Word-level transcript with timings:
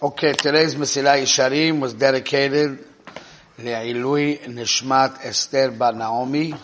Okay, 0.00 0.32
today's 0.32 0.76
Mesilah 0.76 1.20
Yesharim 1.20 1.80
was 1.80 1.92
dedicated 1.92 2.78
Le'ilui 3.58 4.38
Nishmat 4.44 5.24
Esther 5.24 5.72
Bat 5.72 5.96
Naomi. 5.96 6.54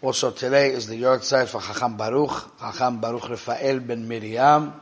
Also 0.00 0.30
today 0.30 0.70
is 0.70 0.86
the 0.86 0.94
yahrzeit 0.94 1.48
for 1.48 1.60
Chacham 1.60 1.98
Baruch, 1.98 2.58
Chacham 2.58 3.02
Baruch 3.02 3.28
Rafael 3.28 3.80
ben 3.80 4.08
Miriam. 4.08 4.72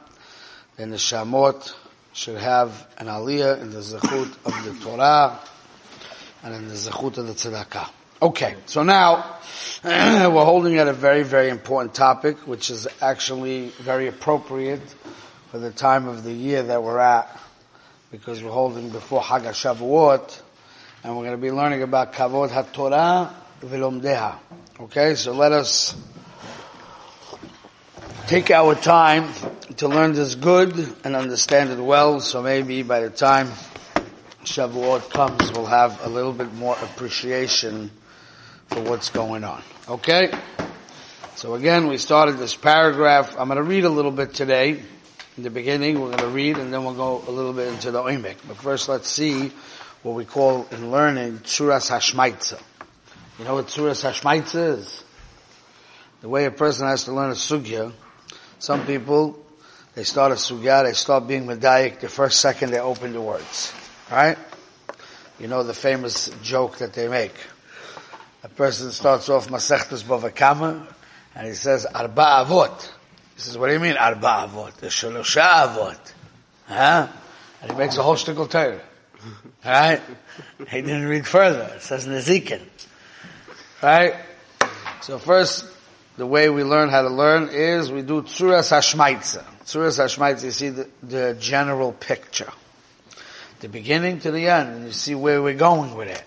Then 0.77 0.91
the 0.91 0.97
Neshamot 0.97 1.75
should 2.13 2.39
have 2.39 2.87
an 2.99 3.09
aliyah 3.09 3.61
in 3.61 3.73
the 3.73 3.81
zechut 3.81 4.37
of 4.47 4.65
the 4.65 4.85
Torah 4.85 5.37
and 6.45 6.55
in 6.55 6.69
the 6.69 6.75
zechut 6.75 7.19
of 7.19 7.27
the 7.27 7.33
tzedakah. 7.33 7.91
Okay, 8.23 8.55
so 8.67 8.85
now 8.85 9.39
we're 9.85 10.45
holding 10.45 10.79
at 10.79 10.87
a 10.87 10.93
very, 10.93 11.25
very 11.25 11.49
important 11.49 11.97
topic, 11.97 12.47
which 12.47 12.71
is 12.71 12.87
actually 13.01 13.71
very 13.81 14.07
appropriate 14.07 14.95
for 15.51 15.59
the 15.59 15.73
time 15.73 16.07
of 16.07 16.23
the 16.23 16.33
year 16.33 16.63
that 16.63 16.81
we're 16.81 17.01
at 17.01 17.41
because 18.11 18.43
we're 18.43 18.51
holding 18.51 18.91
before 18.91 19.21
Hag 19.21 19.43
HaShavuot, 19.43 20.43
and 21.03 21.17
we're 21.17 21.25
going 21.25 21.37
to 21.37 21.43
be 21.43 21.51
learning 21.51 21.83
about 21.83 22.13
Kavod 22.13 22.51
HaTorah 22.51 23.33
V'lomdeha. 23.61 24.37
Okay, 24.81 25.15
so 25.17 25.33
let 25.33 25.53
us 25.53 25.97
take 28.27 28.51
our 28.51 28.75
time 28.75 29.33
to 29.77 29.89
learn 29.89 30.13
this 30.13 30.35
good 30.37 30.77
and 31.05 31.17
understand 31.17 31.71
it 31.71 31.79
well, 31.79 32.21
so 32.21 32.43
maybe 32.43 32.83
by 32.83 33.01
the 33.01 33.11
time 33.11 33.49
Shavuot 34.45 35.11
comes, 35.11 35.53
we'll 35.53 35.67
have 35.67 36.05
a 36.07 36.09
little 36.09 36.33
bit 36.33 36.53
more 36.55 36.77
appreciation 36.81 37.91
for 38.69 38.81
what's 38.83 39.11
going 39.11 39.43
on. 39.43 39.63
Okay? 39.89 40.33
So 41.35 41.55
again, 41.55 41.89
we 41.89 41.99
started 41.99 42.39
this 42.39 42.55
paragraph. 42.55 43.37
I'm 43.39 43.49
going 43.49 43.57
to 43.57 43.65
read 43.65 43.85
a 43.85 43.91
little 43.91 44.13
bit 44.13 44.33
today 44.33 44.83
in 45.37 45.43
the 45.43 45.51
beginning. 45.51 46.01
We're 46.01 46.09
going 46.09 46.19
to 46.19 46.29
read 46.29 46.59
and 46.59 46.73
then 46.73 46.85
we'll 46.85 46.95
go 46.95 47.23
a 47.27 47.31
little 47.31 47.53
bit 47.53 47.69
into 47.69 47.91
the 47.91 48.03
Oimek. 48.03 48.37
But 48.47 48.57
first 48.57 48.89
let's 48.89 49.09
see 49.09 49.53
what 50.03 50.15
we 50.15 50.25
call 50.25 50.67
in 50.71 50.91
learning 50.91 51.41
Tzuras 51.41 51.91
Hashmaitza. 51.91 52.61
You 53.39 53.45
know 53.45 53.55
what 53.55 53.67
Tzuras 53.67 54.03
Hashmaitza 54.03 54.79
is? 54.79 55.05
The 56.23 56.29
way 56.29 56.47
a 56.47 56.51
person 56.51 56.87
has 56.87 57.05
to 57.05 57.13
learn 57.13 57.31
a 57.31 57.35
sugya. 57.35 57.93
Some 58.59 58.87
people, 58.87 59.39
they 59.95 60.05
start 60.05 60.33
a 60.33 60.37
sugya, 60.37 60.85
they 60.85 60.95
start 60.95 61.29
being 61.29 61.47
medayik 61.47 62.01
the 62.01 62.09
first 62.09 62.41
second 62.41 62.71
they 62.71 62.81
open 62.81 63.13
the 63.13 63.21
words. 63.21 63.75
Right? 64.11 64.39
You 65.39 65.49
know 65.49 65.63
the 65.63 65.75
famous 65.75 66.31
joke 66.43 66.79
that 66.79 66.95
they 66.95 67.09
make. 67.09 67.35
A 68.43 68.49
person 68.49 68.91
starts 68.91 69.29
off 69.29 69.49
Masechtas 69.49 70.03
Bavakama 70.03 70.87
and 71.35 71.47
he 71.47 71.53
says 71.53 71.85
Arba 71.85 72.45
Avot. 72.45 72.93
He 73.37 73.43
says, 73.43 73.59
what 73.59 73.67
do 73.67 73.75
you 73.75 73.81
mean, 73.81 73.99
arba 73.99 74.49
avot? 74.49 74.73
The 74.77 74.87
shalosha 74.87 75.67
avot. 75.67 76.13
Huh? 76.67 77.07
And 77.61 77.71
he 77.71 77.77
makes 77.77 77.99
a 77.99 78.03
whole 78.03 78.17
shtickle 78.17 78.51
Torah. 78.51 78.81
Right? 79.65 80.01
He 80.59 80.83
didn't 80.83 81.07
read 81.07 81.27
further. 81.27 81.73
It 81.75 81.83
says 81.83 82.07
Nezikin. 82.07 82.63
Right? 83.83 84.15
So 85.03 85.19
first, 85.19 85.67
the 86.17 86.27
way 86.27 86.49
we 86.49 86.63
learn 86.63 86.89
how 86.89 87.03
to 87.03 87.09
learn 87.09 87.49
is 87.51 87.91
we 87.91 88.03
do 88.03 88.23
tzuras 88.23 88.71
hashmaitza. 88.71 89.45
Tzuras 89.65 89.99
hashmaitza, 89.99 90.45
you 90.45 90.51
see 90.53 90.69
the, 90.69 90.89
the 91.03 91.37
general 91.39 91.93
picture. 91.93 92.51
The 93.61 93.69
beginning 93.69 94.21
to 94.21 94.31
the 94.31 94.49
end, 94.49 94.77
and 94.77 94.85
you 94.87 94.93
see 94.93 95.15
where 95.15 95.43
we're 95.43 95.55
going 95.55 95.95
with 95.97 96.09
it. 96.09 96.23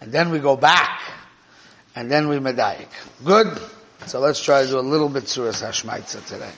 And 0.00 0.12
then 0.12 0.30
we 0.30 0.38
go 0.38 0.56
back, 0.56 1.00
and 1.96 2.10
then 2.10 2.28
we 2.28 2.36
medayik. 2.36 2.88
Good? 3.24 3.58
So 4.06 4.18
let's 4.20 4.42
try 4.42 4.62
to 4.62 4.68
do 4.68 4.78
a 4.78 4.80
little 4.80 5.08
bit 5.08 5.24
Suras 5.24 5.62
Hashmaitza 5.62 6.26
today. 6.26 6.50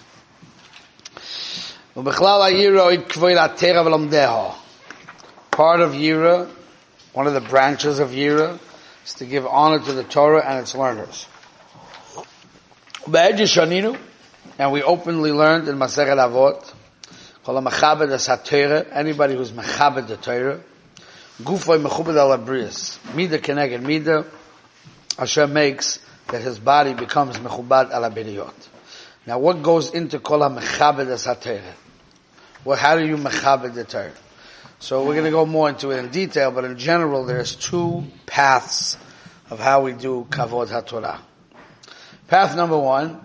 Part 5.51 5.81
of 5.81 5.93
Yira, 5.93 6.49
one 7.13 7.27
of 7.27 7.35
the 7.35 7.41
branches 7.41 7.99
of 8.01 8.11
Yira, 8.11 8.59
is 9.05 9.15
to 9.15 9.27
give 9.27 9.47
honor 9.47 9.79
to 9.79 9.93
the 9.93 10.03
Torah 10.05 10.43
and 10.45 10.61
its 10.61 10.75
learners. 10.75 11.27
And 14.59 14.73
we 14.73 14.83
openly 14.83 15.31
learned 15.31 15.69
in 15.69 15.77
Masechet 15.77 16.17
Avot, 16.17 16.75
anybody 18.93 19.37
who's 19.37 19.53
mechabed 19.53 20.09
the 20.09 20.17
Torah, 20.17 20.61
gufay 21.43 21.79
mechubed 21.81 22.17
al 22.17 22.37
abrius, 22.37 22.99
mida 23.15 23.39
keneged 23.39 23.83
mida, 23.83 24.25
Hashem 25.19 25.53
makes 25.53 26.01
that 26.29 26.43
his 26.43 26.59
body 26.59 26.95
becomes 26.95 27.37
mechubad 27.37 27.93
ala 27.93 28.11
biriyot. 28.11 28.69
Now 29.27 29.39
what 29.39 29.63
goes 29.63 29.91
into 29.91 30.19
kol 30.19 30.41
ha-mechabed 30.41 31.07
as 31.09 31.27
Well, 32.65 32.77
how 32.77 32.99
do 32.99 33.07
you 33.07 33.17
mechabed 33.17 33.75
the 33.75 33.85
Torah? 33.85 34.13
So 34.79 35.05
we're 35.05 35.15
going 35.15 35.25
to 35.25 35.31
go 35.31 35.47
more 35.47 35.71
into 35.71 35.91
it 35.91 35.99
in 35.99 36.11
detail, 36.11 36.51
but 36.51 36.65
in 36.65 36.77
general 36.77 37.25
there's 37.25 37.57
two 37.57 38.05
paths 38.27 38.99
of 39.49 39.59
how 39.59 39.83
we 39.83 39.93
do 39.93 40.27
kavod 40.29 40.71
ha-Torah. 40.71 41.21
Path 42.29 42.57
number 42.57 42.79
one 42.79 43.25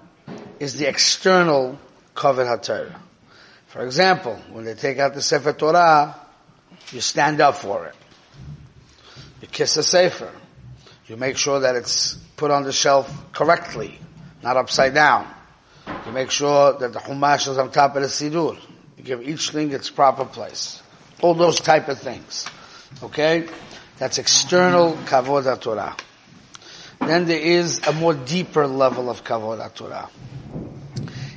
is 0.59 0.77
the 0.77 0.87
external 0.87 1.77
kavod 2.15 2.47
ha-Torah. 2.47 3.01
For 3.67 3.83
example, 3.85 4.35
when 4.51 4.65
they 4.65 4.73
take 4.73 4.99
out 4.99 5.13
the 5.13 5.21
Sefer 5.21 5.53
Torah, 5.53 6.15
you 6.91 7.01
stand 7.01 7.41
up 7.41 7.55
for 7.55 7.87
it. 7.87 7.95
You 9.41 9.47
kiss 9.47 9.75
the 9.75 9.83
Sefer. 9.83 10.31
You 11.07 11.17
make 11.17 11.37
sure 11.37 11.59
that 11.59 11.75
it's 11.75 12.17
put 12.39 12.51
on 12.51 12.63
the 12.63 12.71
shelf 12.71 13.05
correctly, 13.33 13.99
not 14.41 14.55
upside 14.55 14.93
down. 14.93 15.27
You 16.05 16.13
make 16.13 16.31
sure 16.31 16.71
that 16.79 16.93
the 16.93 16.99
Humash 16.99 17.49
is 17.49 17.57
on 17.57 17.69
top 17.69 17.97
of 17.97 18.01
the 18.01 18.07
Sidur. 18.07 18.57
You 18.97 19.03
give 19.03 19.21
each 19.21 19.49
thing 19.49 19.73
its 19.73 19.89
proper 19.89 20.23
place. 20.23 20.81
All 21.21 21.33
those 21.33 21.59
type 21.59 21.89
of 21.89 21.99
things. 21.99 22.45
Okay? 23.03 23.49
That's 23.97 24.19
external 24.19 24.93
Kavod 24.93 25.59
Torah. 25.59 25.97
Then 26.99 27.25
there 27.25 27.39
is 27.39 27.85
a 27.85 27.91
more 27.91 28.13
deeper 28.13 28.67
level 28.67 29.09
of 29.09 29.25
Kavod 29.25 29.75
Torah. 29.75 30.09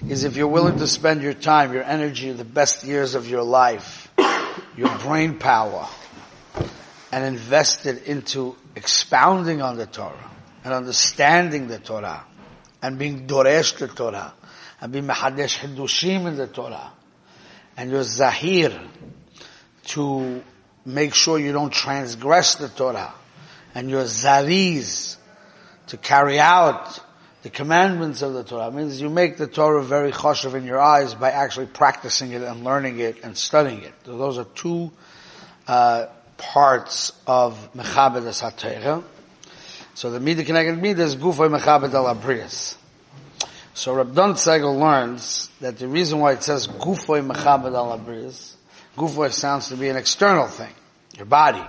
Is 0.09 0.23
if 0.23 0.37
you're 0.37 0.47
willing 0.47 0.79
to 0.79 0.87
spend 0.87 1.23
your 1.23 1.35
time, 1.35 1.73
your 1.73 1.83
energy, 1.83 2.31
the 2.31 2.45
best 2.45 2.85
years 2.85 3.17
of 3.17 3.29
your 3.29 3.43
life, 3.43 4.09
your 4.77 4.97
brain 4.99 5.39
power, 5.39 5.89
and 7.11 7.25
invest 7.25 7.87
it 7.87 8.07
into 8.07 8.55
expounding 8.77 9.63
on 9.63 9.77
the 9.77 9.87
Torah, 9.87 10.31
and 10.65 10.73
understanding 10.73 11.69
the 11.69 11.79
Torah 11.79 12.25
and 12.83 12.99
being 12.99 13.27
doresh 13.27 13.79
the 13.79 13.89
Torah 13.89 14.35
and 14.81 14.93
being 14.93 15.07
mehadesh 15.07 15.59
hidushim 15.59 16.27
in 16.27 16.37
the 16.37 16.47
Torah 16.47 16.93
and 17.77 17.91
you're 17.91 18.03
zahir 18.03 18.79
to 19.85 20.43
make 20.85 21.15
sure 21.15 21.39
you 21.39 21.53
don't 21.53 21.73
transgress 21.73 22.57
the 22.57 22.69
Torah 22.69 23.15
and 23.75 23.89
you're 23.89 24.05
zariz 24.05 25.17
to 25.89 25.97
carry 25.97 26.39
out 26.39 27.01
the 27.43 27.51
commandments 27.51 28.23
of 28.23 28.35
the 28.35 28.45
Torah. 28.45 28.69
It 28.69 28.75
means 28.75 29.01
you 29.01 29.11
make 29.11 29.37
the 29.37 29.49
Torah 29.49 29.83
very 29.83 30.13
choshev 30.13 30.55
in 30.55 30.65
your 30.65 30.81
eyes 30.81 31.15
by 31.15 31.31
actually 31.33 31.67
practicing 31.67 32.33
it 32.33 32.43
and 32.43 32.63
learning 32.63 33.01
it 33.01 33.25
and 33.25 33.37
studying 33.37 33.83
it. 33.83 33.93
So 34.05 34.17
those 34.17 34.39
are 34.39 34.47
two 34.55 34.93
uh, 35.67 36.07
parts 36.37 37.13
of 37.27 37.71
Mechabed 37.75 38.23
HaTorah. 38.23 39.03
So 39.95 40.11
the 40.11 40.19
Midah 40.19 40.47
connected 40.47 40.79
Midah 40.79 41.01
is 41.01 41.17
Gufay 41.17 41.55
Mechabed 41.55 41.93
al 41.95 42.15
Abrias. 42.15 42.77
So 43.75 43.95
Rabban 43.95 44.35
Segel 44.35 44.79
learns 44.79 45.51
that 45.61 45.79
the 45.79 45.89
reason 45.89 46.19
why 46.19 46.33
it 46.33 46.43
says 46.43 46.67
Gufay 46.67 47.27
Mechabed 47.27 47.75
al 47.75 47.99
Abrias, 47.99 48.55
Gufay 48.97 49.33
sounds 49.33 49.69
to 49.69 49.77
be 49.77 49.89
an 49.89 49.97
external 49.97 50.47
thing, 50.47 50.73
your 51.17 51.27
body. 51.27 51.65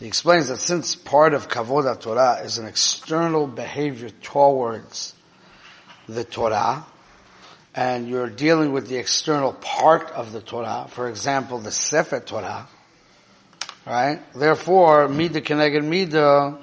He 0.00 0.08
explains 0.08 0.48
that 0.48 0.58
since 0.58 0.96
part 0.96 1.32
of 1.32 1.48
Kavod 1.48 2.00
Torah 2.00 2.40
is 2.42 2.58
an 2.58 2.66
external 2.66 3.46
behavior 3.46 4.10
towards 4.10 5.14
the 6.08 6.24
Torah, 6.24 6.84
and 7.72 8.08
you're 8.08 8.28
dealing 8.28 8.72
with 8.72 8.88
the 8.88 8.96
external 8.96 9.52
part 9.52 10.10
of 10.10 10.32
the 10.32 10.40
Torah, 10.40 10.86
for 10.88 11.08
example, 11.08 11.60
the 11.60 11.70
Sefer 11.70 12.18
Torah, 12.18 12.66
Right? 13.86 14.20
Therefore, 14.34 15.08
mida 15.08 15.40
keneged 15.40 15.84
mida, 15.84 16.58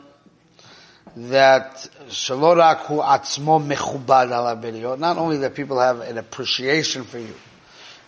that 1.16 1.89
shalorak 2.07 2.86
hu 2.86 2.98
atzmo 2.98 3.66
mechubad 3.66 4.31
ala 4.31 4.98
Not 4.98 5.18
only 5.18 5.38
that 5.38 5.56
people 5.56 5.80
have 5.80 6.01
an 6.01 6.18
appreciation 6.18 7.04
for 7.04 7.19
you, 7.19 7.33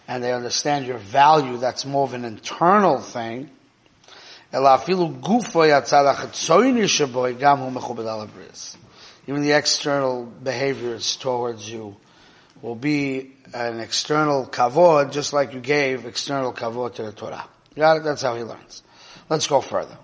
and 0.08 0.24
they 0.24 0.32
understand 0.32 0.86
your 0.86 0.98
value, 0.98 1.58
that's 1.58 1.86
more 1.86 2.04
of 2.04 2.14
an 2.14 2.26
internal 2.26 3.00
thing, 3.00 3.50
Even 4.54 5.22
the 9.42 9.52
external 9.52 10.26
behaviors 10.26 11.16
towards 11.16 11.70
you 11.70 11.96
will 12.62 12.76
be 12.76 13.32
an 13.54 13.80
external 13.80 14.46
kavod, 14.46 15.12
just 15.12 15.34
like 15.34 15.54
you 15.54 15.60
gave 15.60 16.06
external 16.06 16.54
kavod 16.54 16.96
to 16.96 17.04
the 17.04 17.12
Torah. 17.12 17.46
Got 17.76 17.98
it? 17.98 18.04
That's 18.04 18.22
how 18.22 18.36
he 18.36 18.44
learns. 18.44 18.84
Let's 19.32 19.48
go 19.48 19.62
further. 19.62 19.98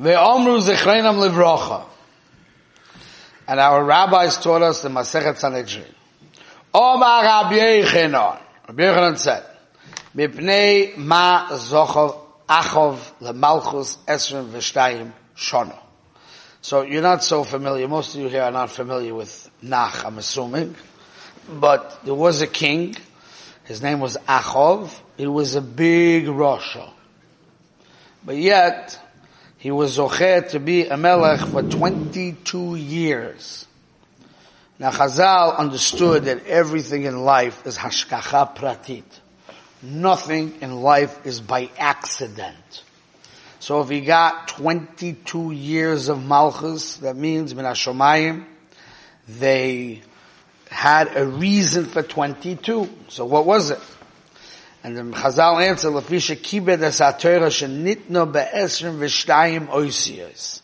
Ve'omru 0.00 0.60
zechreinam 0.60 1.20
livrocha. 1.22 1.84
And 3.46 3.60
our 3.60 3.84
rabbis 3.84 4.38
taught 4.38 4.62
us 4.62 4.82
the 4.82 4.88
Masechet 4.88 5.36
Sanhedrin. 5.36 5.84
Omar 6.74 7.22
Rabbi 7.22 7.54
Yechanan. 7.54 8.40
Rabbi 8.66 8.82
Yechanan 8.82 9.16
said, 9.18 9.44
Mipnei 10.16 10.96
ma 10.96 11.46
zochov 11.50 12.18
achov 12.48 12.98
lemalchus 13.20 13.98
esrim 13.98 14.50
v'shtayim 14.50 15.12
shona. 15.36 15.78
So 16.62 16.82
you're 16.82 17.02
not 17.02 17.22
so 17.22 17.44
familiar, 17.44 17.86
most 17.86 18.16
of 18.16 18.20
you 18.20 18.28
here 18.28 18.42
are 18.42 18.50
not 18.50 18.72
familiar 18.72 19.14
with 19.14 19.48
Nach, 19.62 20.04
I'm 20.04 20.18
assuming. 20.18 20.74
But 21.48 22.04
there 22.04 22.14
was 22.14 22.42
a 22.42 22.48
king, 22.48 22.96
his 23.62 23.80
name 23.80 24.00
was 24.00 24.16
Achov, 24.28 24.90
he 25.16 25.28
was 25.28 25.54
a 25.54 25.60
big 25.60 26.26
Rasha. 26.26 26.94
But 28.24 28.36
yet, 28.36 28.98
he 29.58 29.70
was 29.70 29.96
Zocher 29.96 30.48
to 30.50 30.60
be 30.60 30.86
a 30.86 30.96
Melech 30.96 31.40
for 31.40 31.62
22 31.62 32.76
years. 32.76 33.66
Now 34.78 34.90
Chazal 34.90 35.58
understood 35.58 36.24
that 36.24 36.46
everything 36.46 37.02
in 37.02 37.24
life 37.24 37.66
is 37.66 37.76
hashkacha 37.76 38.56
pratit. 38.56 39.04
Nothing 39.82 40.54
in 40.62 40.80
life 40.80 41.26
is 41.26 41.40
by 41.40 41.70
accident. 41.78 42.82
So 43.58 43.82
if 43.82 43.90
he 43.90 44.00
got 44.00 44.48
22 44.48 45.50
years 45.50 46.08
of 46.08 46.24
Malchus, 46.24 46.96
that 46.96 47.16
means 47.16 47.54
Min 47.54 47.66
HaShomayim, 47.66 48.46
they 49.28 50.00
had 50.70 51.14
a 51.14 51.26
reason 51.26 51.84
for 51.84 52.02
22. 52.02 52.88
So 53.08 53.26
what 53.26 53.44
was 53.44 53.70
it? 53.70 53.80
And 54.82 54.96
the 54.96 55.02
Chazal 55.02 55.62
answer, 55.62 55.88
Lafisha 55.90 56.36
kibed 56.36 56.80
es 56.80 56.98
ha-Torah 57.00 57.48
shenitno 57.48 58.32
be'esrim 58.32 58.98
v'shtayim 58.98 59.68
oisiyos. 59.68 60.62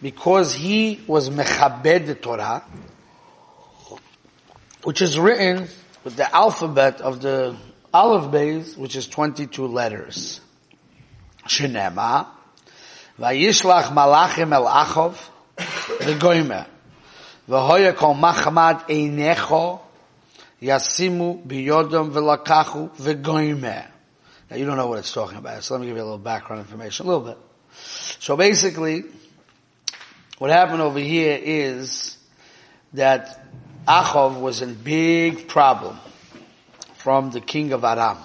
Because 0.00 0.54
he 0.54 1.00
was 1.06 1.30
mechabed 1.30 2.06
the 2.06 2.16
Torah, 2.16 2.64
which 4.82 5.00
is 5.00 5.16
written 5.16 5.68
with 6.02 6.16
the 6.16 6.34
alphabet 6.34 7.00
of 7.00 7.20
the 7.22 7.54
Aleph 7.94 8.32
Beis, 8.32 8.76
which 8.76 8.96
is 8.96 9.06
22 9.06 9.68
letters. 9.68 10.40
Shenema, 11.46 12.26
Vayishlach 13.20 13.92
malachim 13.92 14.52
el 14.52 14.66
Achov, 14.66 15.14
v'goyme, 15.56 16.66
v'hoya 17.48 17.94
kol 17.94 18.16
machmad 18.16 18.88
einecho, 18.88 19.78
yasimu 20.62 21.44
biyodom 21.46 22.12
v'lakachu 22.12 22.94
v'goyme. 22.96 23.86
Now 24.50 24.56
you 24.56 24.64
don't 24.64 24.76
know 24.76 24.86
what 24.86 24.98
it's 25.00 25.12
talking 25.12 25.38
about, 25.38 25.62
so 25.64 25.74
let 25.74 25.80
me 25.80 25.86
give 25.88 25.96
you 25.96 26.02
a 26.02 26.04
little 26.04 26.18
background 26.18 26.60
information, 26.60 27.06
a 27.06 27.08
little 27.08 27.26
bit. 27.26 27.38
So 28.20 28.36
basically, 28.36 29.04
what 30.38 30.50
happened 30.50 30.82
over 30.82 30.98
here 30.98 31.38
is 31.42 32.16
that 32.92 33.44
Achov 33.86 34.40
was 34.40 34.62
in 34.62 34.74
big 34.74 35.48
problem 35.48 35.98
from 36.94 37.30
the 37.30 37.40
king 37.40 37.72
of 37.72 37.82
Aram. 37.82 38.18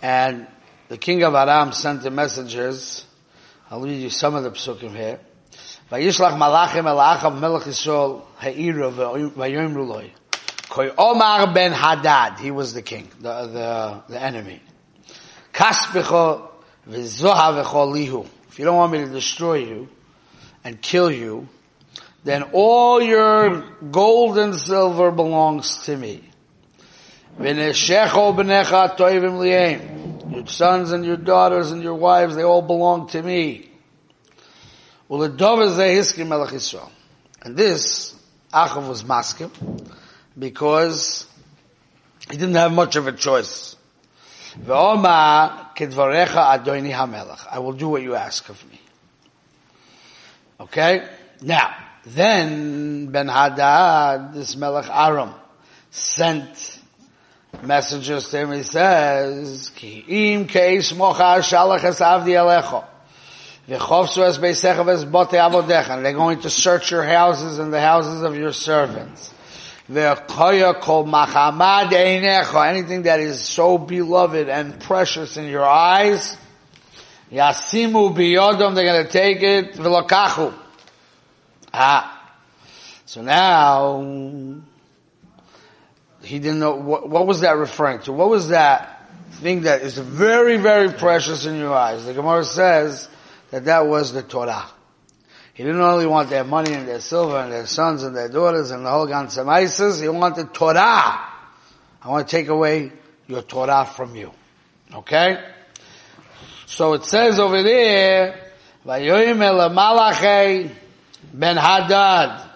And 0.00 0.46
the 0.88 0.96
king 0.96 1.22
of 1.22 1.34
Aram 1.34 1.72
sent 1.72 2.02
the 2.02 2.10
messengers. 2.10 3.04
I'll 3.70 3.80
read 3.80 4.00
you 4.00 4.10
some 4.10 4.34
of 4.34 4.44
the 4.44 4.50
psukim 4.50 4.96
here. 4.96 5.20
Vayishlach 5.90 6.38
malachim 6.38 6.86
el 6.86 6.96
achav 6.96 7.38
melech 7.38 7.64
Yisrael 7.64 8.22
ha'ira 8.38 8.90
v'yomru 8.90 10.10
Omar 10.78 11.52
ben 11.52 11.72
Hadad, 11.72 12.38
he 12.38 12.50
was 12.50 12.72
the 12.72 12.82
king, 12.82 13.08
the, 13.20 13.46
the, 13.46 14.02
the 14.08 14.20
enemy. 14.20 14.60
Kaspecho 15.52 16.48
v'zoha 16.88 17.62
v'cholihu. 17.62 18.26
If 18.48 18.58
you 18.58 18.64
don't 18.64 18.76
want 18.76 18.92
me 18.92 18.98
to 18.98 19.10
destroy 19.10 19.58
you 19.58 19.88
and 20.64 20.80
kill 20.80 21.10
you, 21.10 21.48
then 22.24 22.44
all 22.52 23.02
your 23.02 23.62
gold 23.90 24.38
and 24.38 24.54
silver 24.54 25.10
belongs 25.10 25.84
to 25.86 25.96
me. 25.96 26.22
Your 27.38 27.64
sons 30.46 30.92
and 30.92 31.04
your 31.04 31.16
daughters 31.16 31.72
and 31.72 31.82
your 31.82 31.94
wives, 31.94 32.36
they 32.36 32.44
all 32.44 32.62
belong 32.62 33.08
to 33.08 33.22
me. 33.22 33.70
And 35.10 35.38
this, 37.56 38.14
Achav 38.52 38.88
was 38.88 39.02
maskim, 39.02 39.50
because 40.38 41.26
he 42.30 42.36
didn't 42.36 42.54
have 42.54 42.72
much 42.72 42.96
of 42.96 43.06
a 43.06 43.12
choice. 43.12 43.76
I 44.66 45.68
will 47.58 47.72
do 47.72 47.88
what 47.88 48.02
you 48.02 48.14
ask 48.14 48.48
of 48.48 48.70
me. 48.70 48.80
Okay? 50.60 51.08
Now, 51.40 51.74
then 52.04 53.06
Ben 53.06 53.28
Hadad, 53.28 54.34
this 54.34 54.56
Melech 54.56 54.88
Aram, 54.90 55.34
sent 55.90 56.80
messengers 57.62 58.30
to 58.30 58.38
him. 58.38 58.52
He 58.52 58.62
says, 58.62 59.70
im 59.82 60.46
keis 60.46 60.96
mocha 60.96 61.40
shalach 61.40 61.84
es 61.84 62.00
avdi 62.00 62.34
alecho. 62.34 62.84
V'chovsu 63.68 64.26
es 64.26 64.38
beisecha 64.38 64.84
v'es 64.84 65.04
bote 65.10 65.30
avodecha. 65.30 66.02
They're 66.02 66.12
going 66.12 66.40
to 66.40 66.50
search 66.50 66.90
your 66.90 67.04
houses 67.04 67.58
and 67.58 67.72
the 67.72 67.80
houses 67.80 68.22
of 68.22 68.36
your 68.36 68.52
servants. 68.52 69.32
Anything 69.88 70.02
that 73.02 73.20
is 73.20 73.40
so 73.40 73.78
beloved 73.78 74.48
and 74.48 74.80
precious 74.80 75.36
in 75.36 75.46
your 75.46 75.64
eyes. 75.64 76.36
Yasimu 77.30 78.14
biyodom. 78.14 78.74
They're 78.74 79.04
to 79.04 79.10
take 79.10 79.42
it. 79.42 79.74
V'lokachu. 79.74 80.52
Ah. 81.72 82.18
So 83.06 83.22
now, 83.22 84.02
he 86.22 86.38
didn't 86.38 86.60
know, 86.60 86.76
what, 86.76 87.08
what 87.08 87.26
was 87.26 87.40
that 87.40 87.56
referring 87.56 88.00
to? 88.00 88.12
What 88.12 88.28
was 88.28 88.48
that 88.48 89.10
thing 89.32 89.62
that 89.62 89.82
is 89.82 89.98
very, 89.98 90.56
very 90.56 90.92
precious 90.92 91.44
in 91.44 91.58
your 91.58 91.74
eyes? 91.74 92.06
The 92.06 92.14
Gemara 92.14 92.44
says 92.44 93.08
that 93.50 93.66
that 93.66 93.86
was 93.86 94.12
the 94.12 94.22
Torah. 94.22 94.66
He 95.54 95.64
didn't 95.64 95.80
only 95.82 96.06
want 96.06 96.30
their 96.30 96.44
money 96.44 96.72
and 96.72 96.88
their 96.88 97.00
silver 97.00 97.36
and 97.36 97.52
their 97.52 97.66
sons 97.66 98.04
and 98.04 98.16
their 98.16 98.28
daughters 98.28 98.70
and 98.70 98.86
the 98.86 98.90
whole 98.90 99.06
Gansamaisis, 99.06 100.00
he 100.00 100.08
wanted 100.08 100.54
Torah. 100.54 100.78
I 100.80 102.08
want 102.08 102.26
to 102.26 102.36
take 102.36 102.48
away 102.48 102.90
your 103.26 103.42
Torah 103.42 103.84
from 103.84 104.16
you. 104.16 104.32
Okay? 104.94 105.44
So 106.66 106.94
it 106.94 107.04
says 107.04 107.38
over 107.38 107.62
there, 107.62 108.52
Vayoyim 108.86 109.42
el 109.42 109.70
malachei 109.70 110.70
ben 111.32 111.56
Hadad. 111.58 112.48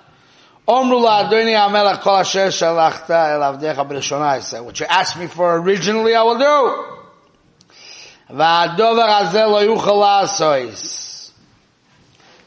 Omru 0.66 0.98
la'adoni 1.04 2.02
kol 2.02 2.22
shalachta 2.22 3.34
el 3.34 3.58
avdecha 3.58 4.42
said, 4.42 4.60
what 4.60 4.80
you 4.80 4.86
asked 4.86 5.18
me 5.18 5.26
for 5.26 5.58
originally 5.58 6.14
I 6.14 6.22
will 6.22 6.38
do. 6.38 8.34
Va'adover 8.34 9.06
hazel 9.06 9.50
lo 9.50 9.76
la'asois. 9.76 11.05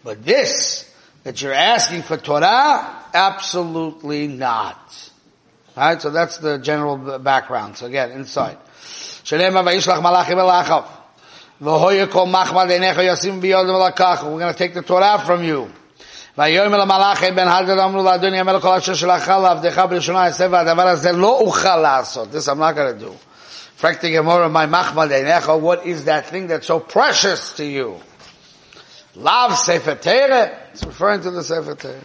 But 0.03 0.25
this, 0.25 0.91
that 1.25 1.41
you're 1.41 1.55
asking 1.55 2.03
for 2.03 2.17
Torah, 2.17 3.05
absolutely 3.15 4.29
not. 4.29 5.11
Alright, 5.77 6.03
so 6.03 6.11
that's 6.11 6.39
the 6.39 6.59
general 6.59 7.19
background. 7.19 7.77
So 7.77 7.87
again, 7.87 8.13
inside. 8.13 8.59
Shalema 9.25 9.65
va'ishlach 9.65 10.03
malachim 10.03 10.39
elachav. 10.39 10.87
V'hoya 11.61 12.11
kol 12.11 12.27
machmad 12.27 12.69
einecha 12.71 12.97
yasim 12.97 13.41
biyodem 13.41 13.91
lakach. 13.91 14.23
We're 14.25 14.39
going 14.39 14.53
to 14.53 14.59
take 14.59 14.75
the 14.75 14.83
Torah 14.83 15.23
from 15.25 15.43
you. 15.45 15.71
ויאמר 16.39 16.79
למלאך 16.79 17.25
בן 17.25 17.49
הלדד 17.49 17.79
אמרו 17.79 18.03
לאדוני 18.03 18.41
המלך 18.41 18.63
כל 18.63 18.75
אשר 18.75 18.95
שלחה 18.95 19.39
לעבדך 19.39 19.83
בראשונה 19.91 20.27
יעשה 20.27 20.47
והדבר 20.51 20.89
הזה 20.89 21.13
לא 21.13 21.39
אוכל 21.41 21.77
לעשות. 21.77 22.29
This 22.33 22.49
I'm 22.49 22.59
not 22.59 22.75
going 22.75 22.99
to 22.99 23.07
do. 23.07 23.13
Fracting 23.77 24.13
Gemara, 24.13 24.49
my 24.49 24.67
machmal 24.67 25.09
einecha, 25.09 25.61
what 25.61 25.87
is 25.87 26.07
that 26.07 26.27
thing 26.27 26.49
that's 26.49 26.67
so 26.67 26.81
precious 26.81 27.53
to 27.53 27.65
you? 27.65 28.01
Lav 29.16 29.58
Sefer 29.58 29.96
Torah. 29.96 30.58
It's 30.72 30.86
referring 30.86 31.22
to 31.22 31.32
the 31.32 31.44
Sefer 31.44 31.76
Torah. 31.76 32.00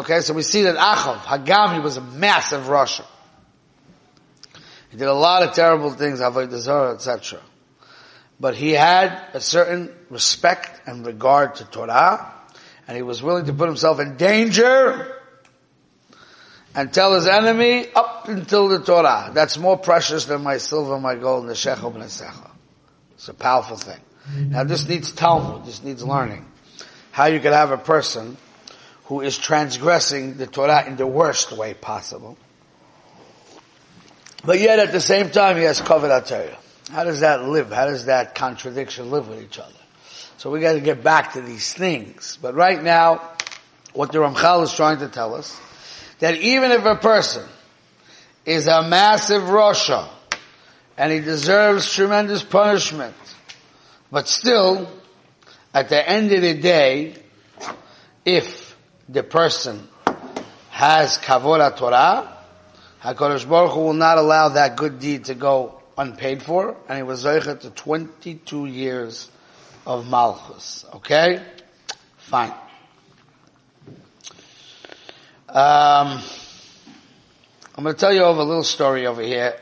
Okay, 0.00 0.20
so 0.20 0.32
we 0.34 0.42
see 0.42 0.62
that 0.62 0.76
Achav, 0.76 1.18
Hagam, 1.18 1.74
he 1.74 1.80
was 1.80 1.96
a 1.96 2.00
massive 2.00 2.64
Rasha. 2.64 3.04
He 4.90 4.96
did 4.96 5.08
a 5.08 5.14
lot 5.14 5.42
of 5.42 5.54
terrible 5.54 5.90
things, 5.90 6.20
etc 6.20 7.40
but 8.40 8.54
he 8.54 8.70
had 8.70 9.20
a 9.34 9.40
certain 9.40 9.92
respect 10.10 10.86
and 10.86 11.04
regard 11.04 11.56
to 11.56 11.64
Torah, 11.64 12.32
and 12.86 12.96
he 12.96 13.02
was 13.02 13.22
willing 13.22 13.46
to 13.46 13.52
put 13.52 13.68
himself 13.68 14.00
in 14.00 14.16
danger 14.16 15.16
and 16.74 16.92
tell 16.92 17.14
his 17.14 17.26
enemy 17.26 17.86
up 17.94 18.28
until 18.28 18.68
the 18.68 18.78
Torah. 18.78 19.30
That's 19.34 19.58
more 19.58 19.76
precious 19.76 20.26
than 20.26 20.42
my 20.42 20.58
silver, 20.58 20.98
my 21.00 21.16
gold, 21.16 21.42
and 21.42 21.50
the 21.50 21.56
shekel 21.56 21.92
and 21.92 22.02
the 22.02 22.06
secha. 22.06 22.50
It's 23.14 23.28
a 23.28 23.34
powerful 23.34 23.76
thing. 23.76 24.00
Now 24.36 24.64
this 24.64 24.88
needs 24.88 25.12
Talmud, 25.12 25.66
this 25.66 25.82
needs 25.82 26.02
learning. 26.04 26.46
How 27.10 27.26
you 27.26 27.40
could 27.40 27.52
have 27.52 27.70
a 27.70 27.78
person 27.78 28.36
who 29.04 29.20
is 29.20 29.38
transgressing 29.38 30.36
the 30.36 30.46
Torah 30.46 30.86
in 30.86 30.96
the 30.96 31.06
worst 31.06 31.52
way 31.52 31.74
possible. 31.74 32.36
But 34.44 34.60
yet 34.60 34.78
at 34.78 34.92
the 34.92 35.00
same 35.00 35.30
time 35.30 35.56
he 35.56 35.62
has 35.64 35.80
kavod 35.80 36.26
Torah. 36.26 36.58
How 36.90 37.04
does 37.04 37.20
that 37.20 37.44
live? 37.44 37.72
How 37.72 37.86
does 37.86 38.06
that 38.06 38.34
contradiction 38.34 39.10
live 39.10 39.28
with 39.28 39.42
each 39.42 39.58
other? 39.58 39.72
So 40.36 40.50
we 40.50 40.60
got 40.60 40.74
to 40.74 40.80
get 40.80 41.02
back 41.02 41.32
to 41.32 41.40
these 41.40 41.72
things. 41.72 42.38
But 42.40 42.54
right 42.54 42.82
now, 42.82 43.32
what 43.92 44.12
the 44.12 44.18
Ramchal 44.18 44.62
is 44.62 44.72
trying 44.72 44.98
to 44.98 45.08
tell 45.08 45.34
us, 45.34 45.58
that 46.20 46.36
even 46.36 46.70
if 46.70 46.84
a 46.84 46.94
person 46.94 47.46
is 48.46 48.66
a 48.68 48.82
massive 48.82 49.42
Rasha, 49.42 50.08
and 50.98 51.12
he 51.12 51.20
deserves 51.20 51.92
tremendous 51.92 52.42
punishment. 52.42 53.14
But 54.10 54.28
still, 54.28 54.88
at 55.74 55.88
the 55.88 56.08
end 56.08 56.32
of 56.32 56.42
the 56.42 56.54
day, 56.54 57.14
if 58.24 58.76
the 59.08 59.22
person 59.22 59.88
has 60.70 61.18
kavod 61.18 61.76
Torah, 61.76 62.36
HaKadosh 63.02 63.48
Baruch 63.48 63.72
Hu 63.72 63.80
will 63.80 63.92
not 63.92 64.18
allow 64.18 64.48
that 64.50 64.76
good 64.76 64.98
deed 64.98 65.26
to 65.26 65.34
go 65.34 65.80
unpaid 65.96 66.42
for, 66.42 66.76
and 66.88 66.96
he 66.96 67.02
was 67.02 67.24
zeichet 67.24 67.60
to 67.60 67.70
22 67.70 68.66
years 68.66 69.30
of 69.86 70.08
Malchus. 70.08 70.84
Okay? 70.94 71.42
Fine. 72.16 72.52
Um, 75.48 76.20
I'm 77.74 77.84
going 77.84 77.94
to 77.94 78.00
tell 78.00 78.12
you 78.12 78.24
of 78.24 78.38
a 78.38 78.44
little 78.44 78.62
story 78.62 79.06
over 79.06 79.22
here 79.22 79.56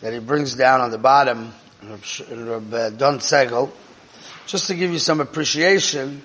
that 0.00 0.12
he 0.12 0.18
brings 0.18 0.54
down 0.54 0.80
on 0.80 0.90
the 0.90 0.98
bottom, 0.98 1.54
Uh, 1.82 2.90
Don 2.90 3.18
Segel, 3.18 3.70
just 4.46 4.68
to 4.68 4.74
give 4.74 4.92
you 4.92 4.98
some 4.98 5.20
appreciation 5.20 6.22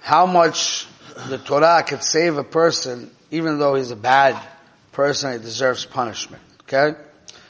how 0.00 0.26
much 0.26 0.86
the 1.28 1.38
Torah 1.38 1.82
could 1.86 2.02
save 2.02 2.36
a 2.36 2.44
person 2.44 3.10
even 3.34 3.58
though 3.58 3.74
he's 3.74 3.90
a 3.90 3.96
bad 3.96 4.40
person, 4.92 5.32
he 5.32 5.38
deserves 5.38 5.84
punishment. 5.84 6.42
Okay? 6.62 6.96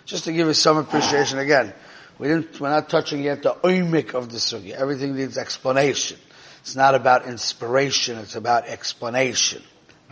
Just 0.06 0.24
to 0.24 0.32
give 0.32 0.46
you 0.46 0.54
some 0.54 0.78
appreciation 0.78 1.38
again. 1.38 1.74
We 2.18 2.28
didn't, 2.28 2.58
we're 2.58 2.70
not 2.70 2.88
touching 2.88 3.22
yet 3.22 3.42
the 3.42 3.52
oimik 3.52 4.14
of 4.14 4.30
the 4.30 4.38
sugi. 4.38 4.70
Everything 4.70 5.14
needs 5.14 5.36
explanation. 5.36 6.16
It's 6.60 6.74
not 6.74 6.94
about 6.94 7.26
inspiration, 7.26 8.16
it's 8.18 8.36
about 8.36 8.66
explanation. 8.66 9.62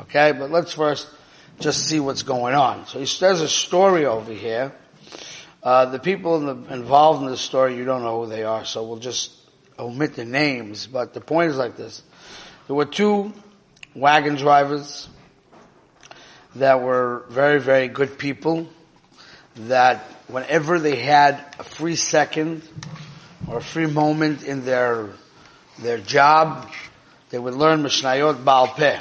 Okay? 0.01 0.33
But 0.33 0.51
let's 0.51 0.75
first 0.75 1.09
just 1.59 1.87
see 1.89 2.01
what's 2.01 2.23
going 2.23 2.55
on. 2.55 2.87
So 2.87 2.99
there's 2.99 3.41
a 3.41 3.49
story 3.49 4.05
over 4.05 4.33
here. 4.33 4.73
Uh, 5.63 5.87
the 5.87 5.99
people 5.99 6.37
in 6.37 6.47
the, 6.47 6.75
involved 6.75 7.23
in 7.23 7.29
the 7.29 7.37
story, 7.37 7.77
you 7.77 7.85
don't 7.85 8.03
know 8.03 8.25
who 8.25 8.29
they 8.29 8.43
are, 8.43 8.65
so 8.65 8.83
we'll 8.83 8.99
just 8.99 9.31
omit 9.79 10.15
the 10.15 10.25
names. 10.25 10.89
But 10.89 11.15
the 11.15 11.21
point 11.21 11.53
is 11.53 11.57
like 11.57 11.77
this: 11.77 12.03
there 12.67 12.75
were 12.75 12.85
two 12.85 13.33
wagon 13.95 14.35
drivers 14.35 15.09
that 16.57 16.83
were 16.83 17.25
very, 17.29 17.61
very 17.61 17.89
good 17.89 18.19
people. 18.19 18.69
That 19.55 19.99
whenever 20.29 20.81
they 20.81 20.97
had 20.97 21.35
a 21.59 21.65
free 21.65 21.97
second 21.97 22.63
or 23.47 23.59
a 23.59 23.63
free 23.63 23.87
moment 23.87 24.43
in 24.43 24.65
their 24.65 25.11
their 25.79 25.99
job, 25.99 26.71
they 27.31 27.39
would 27.39 27.55
learn 27.55 27.83
Mishnayot 27.83 28.45
Baal 28.45 28.69
Peh. 28.69 29.01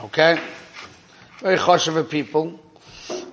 Okay. 0.00 0.40
Very 1.38 1.56
choshev 1.56 2.08
people. 2.08 2.58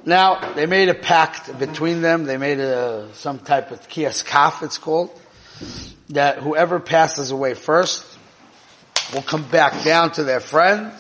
Now, 0.06 0.54
they 0.54 0.66
made 0.66 0.90
a 0.90 0.94
pact 0.94 1.58
between 1.60 2.02
them. 2.02 2.26
They 2.26 2.38
made 2.38 2.60
a, 2.60 3.10
some 3.14 3.40
type 3.40 3.72
of 3.72 3.88
kiyas 3.88 4.64
it's 4.64 4.78
called, 4.78 5.12
that 6.10 6.40
whoever 6.40 6.80
passes 6.80 7.32
away 7.32 7.54
first 7.54 8.06
will 9.14 9.22
come 9.22 9.44
back 9.50 9.84
down 9.84 10.12
to 10.14 10.24
their 10.24 10.40
friend 10.40 10.92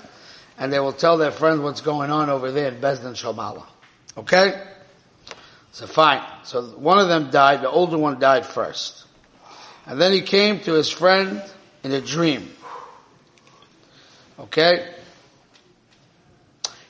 and 0.57 0.71
they 0.71 0.79
will 0.79 0.93
tell 0.93 1.17
their 1.17 1.31
friend 1.31 1.63
what's 1.63 1.81
going 1.81 2.11
on 2.11 2.29
over 2.29 2.51
there 2.51 2.67
in 2.67 2.79
Bezdin 2.79 3.15
Shalmala. 3.15 3.65
Okay? 4.15 4.61
So 5.71 5.87
fine. 5.87 6.21
So 6.43 6.61
one 6.61 6.99
of 6.99 7.07
them 7.07 7.31
died, 7.31 7.61
the 7.61 7.69
older 7.69 7.97
one 7.97 8.19
died 8.19 8.45
first. 8.45 9.05
And 9.87 9.99
then 9.99 10.11
he 10.11 10.21
came 10.21 10.59
to 10.61 10.73
his 10.73 10.89
friend 10.89 11.41
in 11.83 11.91
a 11.91 12.01
dream. 12.01 12.51
Okay? 14.39 14.93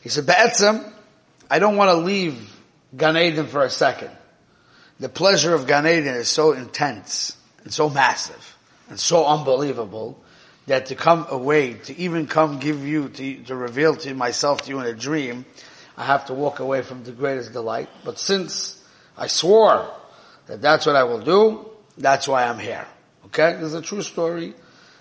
He 0.01 0.09
said, 0.09 0.25
Be'etzim, 0.25 0.91
I 1.51 1.59
don't 1.59 1.75
want 1.75 1.89
to 1.89 1.97
leave 1.97 2.55
Gan 2.95 3.17
Eden 3.17 3.45
for 3.45 3.61
a 3.65 3.69
second. 3.69 4.09
The 5.01 5.09
pleasure 5.09 5.53
of 5.53 5.67
Gan 5.67 5.85
Eden 5.85 6.15
is 6.15 6.29
so 6.29 6.53
intense 6.53 7.35
and 7.65 7.73
so 7.73 7.89
massive 7.89 8.57
and 8.87 8.97
so 8.97 9.25
unbelievable 9.25 10.17
that 10.67 10.85
to 10.85 10.95
come 10.95 11.25
away, 11.29 11.73
to 11.73 11.97
even 11.97 12.25
come 12.27 12.59
give 12.59 12.87
you, 12.87 13.09
to, 13.09 13.43
to 13.43 13.55
reveal 13.57 13.97
to 13.97 14.13
myself 14.13 14.61
to 14.61 14.69
you 14.69 14.79
in 14.79 14.85
a 14.85 14.93
dream, 14.93 15.43
I 15.97 16.05
have 16.05 16.27
to 16.27 16.33
walk 16.33 16.59
away 16.59 16.83
from 16.83 17.03
the 17.03 17.11
greatest 17.11 17.51
delight. 17.51 17.89
But 18.05 18.17
since 18.17 18.81
I 19.17 19.27
swore 19.27 19.91
that 20.47 20.61
that's 20.61 20.85
what 20.85 20.95
I 20.95 21.03
will 21.03 21.19
do, 21.19 21.69
that's 21.97 22.29
why 22.29 22.45
I'm 22.45 22.59
here. 22.59 22.87
Okay? 23.25 23.55
This 23.55 23.63
is 23.63 23.73
a 23.73 23.81
true 23.81 24.03
story 24.03 24.53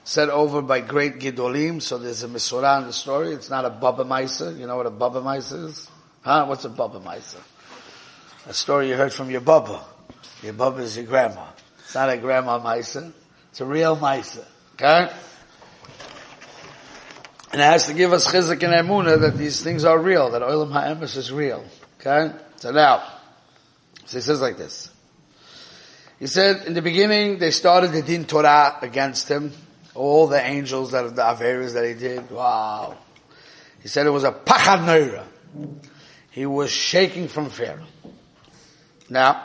said 0.03 0.29
over 0.29 0.63
by 0.63 0.81
great 0.81 1.21
Gidolim, 1.21 1.81
so 1.81 1.97
there's 1.97 2.25
a 2.25 2.29
Misurah 2.29 2.81
in 2.81 2.89
the 2.89 2.93
story. 2.93 3.35
It's 3.35 3.51
not 3.51 3.65
a 3.65 3.71
Baba 3.71 4.03
Maisa. 4.03 4.59
You 4.59 4.67
know 4.67 4.77
what 4.77 4.87
a 4.87 4.91
Baba 4.91 5.21
Maisa 5.21 5.67
is? 5.67 5.89
Huh? 6.23 6.47
What's 6.47 6.65
a 6.65 6.69
Baba 6.69 7.01
Maisa? 7.01 7.41
A 8.47 8.55
story 8.55 8.89
you 8.89 8.97
heard 8.97 9.13
from 9.13 9.31
your 9.31 9.41
Baba. 9.41 9.85
Your 10.43 10.53
Baba 10.53 10.83
is 10.83 10.97
your 10.97 11.07
grandma. 11.07 11.47
It's 11.81 11.95
not 11.95 12.11
a 12.11 12.17
grandma 12.17 12.61
Maisa. 12.61 13.13
It's 13.51 13.61
a 13.61 13.65
real 13.65 13.97
Maisa. 13.97 14.45
Okay? 14.75 15.13
And 17.53 17.61
it 17.61 17.65
has 17.65 17.87
to 17.87 17.95
give 17.95 18.13
us 18.13 18.33
chizik 18.33 18.63
and 18.63 18.89
emuna 18.89 19.21
that 19.21 19.37
these 19.37 19.63
things 19.63 19.85
are 19.85 19.99
real, 19.99 20.31
that 20.31 20.43
Olam 20.43 20.71
HaEmes 20.71 21.17
is 21.17 21.33
real. 21.33 21.65
Okay? 22.01 22.33
So 22.57 22.71
now, 22.71 23.03
so 24.07 24.19
he 24.19 24.23
says 24.23 24.41
like 24.41 24.57
this. 24.57 24.91
He 26.19 26.27
said, 26.27 26.67
in 26.67 26.75
the 26.75 26.83
beginning, 26.83 27.39
they 27.39 27.51
started 27.51 27.93
the 27.93 28.03
Din 28.03 28.25
Torah 28.25 28.79
against 28.83 29.29
him 29.29 29.53
all 29.95 30.29
the 30.29 30.41
angels 30.41 30.93
that 30.93 31.15
the 31.15 31.23
Averas 31.23 31.75
that 31.75 31.87
he 31.87 31.95
did. 31.95 32.31
Wow. 32.31 32.97
He 33.83 33.89
said 33.89 34.07
it 34.07 34.11
was 34.11 34.25
a 34.25 34.33
pachad. 34.33 35.25
He 36.31 36.47
was 36.47 36.71
shaking 36.71 37.29
from 37.29 37.51
fear. 37.51 37.81
Now, 39.09 39.45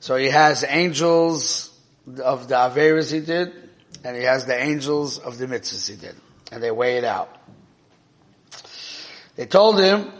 so 0.00 0.16
he 0.16 0.28
has 0.30 0.64
angels 0.66 1.70
of 2.22 2.48
the 2.48 2.54
Averas 2.54 3.12
he 3.12 3.20
did, 3.20 3.52
and 4.04 4.16
he 4.16 4.22
has 4.22 4.46
the 4.46 4.60
angels 4.60 5.18
of 5.18 5.38
the 5.38 5.46
mitzvahs 5.46 5.88
he 5.88 5.96
did. 5.96 6.14
And 6.50 6.62
they 6.62 6.70
weigh 6.70 6.98
it 6.98 7.04
out. 7.04 7.36
They 9.36 9.46
told 9.46 9.80
him, 9.80 10.10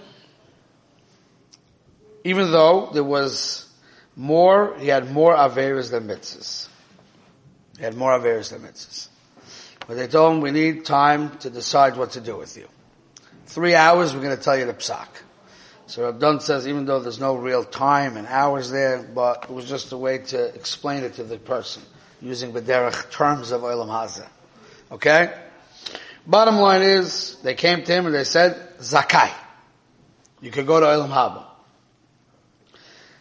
even 2.25 2.51
though 2.51 2.91
there 2.93 3.05
was 3.05 3.69
more, 4.17 4.77
he 4.79 4.89
had 4.89 5.11
more 5.11 5.35
Averas 5.35 5.91
than 5.91 6.09
mitzvahs. 6.09 6.69
He 7.77 7.85
had 7.85 7.97
more 7.97 8.19
Averas 8.19 8.51
than 8.51 8.63
mitzvahs. 8.63 9.09
But 9.87 9.97
they 9.97 10.07
told 10.07 10.35
him, 10.35 10.41
we 10.41 10.53
need 10.53 10.85
time 10.85 11.37
to 11.39 11.51
decide 11.51 11.97
what 11.97 12.13
to 12.13 12.21
do 12.21 12.37
with 12.37 12.57
you. 12.57 12.69
Three 13.47 13.75
hours, 13.75 14.15
we're 14.15 14.23
going 14.23 14.37
to 14.37 14.43
tell 14.43 14.57
you 14.57 14.67
the 14.67 14.75
psak. 14.75 15.09
So 15.93 16.11
Abdun 16.11 16.41
says, 16.41 16.67
even 16.67 16.87
though 16.87 17.01
there's 17.01 17.21
no 17.21 17.35
real 17.35 17.65
time 17.65 18.17
and 18.17 18.27
hours 18.27 18.71
there, 18.71 19.03
but 19.03 19.45
it 19.45 19.51
was 19.51 19.69
just 19.69 19.93
a 19.93 19.99
way 19.99 20.17
to 20.33 20.47
explain 20.55 21.05
it 21.05 21.17
to 21.17 21.23
the 21.23 21.37
person, 21.37 21.83
using 22.23 22.55
the 22.55 22.63
derech 22.63 23.11
terms 23.11 23.51
of 23.51 23.61
Olam 23.61 23.89
Hazeh. 23.89 24.27
Okay? 24.91 25.39
Bottom 26.27 26.57
line 26.57 26.81
is, 26.81 27.37
they 27.43 27.55
came 27.55 27.85
to 27.85 27.93
him 27.93 28.07
and 28.07 28.15
they 28.15 28.25
said, 28.25 28.79
Zakai. 28.79 29.31
You 30.41 30.51
can 30.51 30.65
go 30.65 30.81
to 30.81 30.87
Olam 30.87 31.11
Haba. 31.11 31.45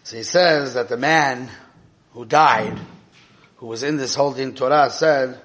So 0.04 0.16
he 0.16 0.24
says 0.24 0.76
that 0.76 0.88
the 0.88 0.96
man 0.96 1.50
who 2.14 2.24
died, 2.24 2.80
who 3.58 3.68
was 3.68 3.84
in 3.84 3.98
this 3.98 4.16
holding 4.16 4.56
Torah, 4.56 4.90
said, 4.90 5.38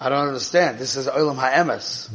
I 0.00 0.08
don't 0.08 0.28
understand. 0.28 0.78
This 0.78 0.96
is 0.96 1.08
Olam 1.08 1.36
Ha'emes. 1.36 2.08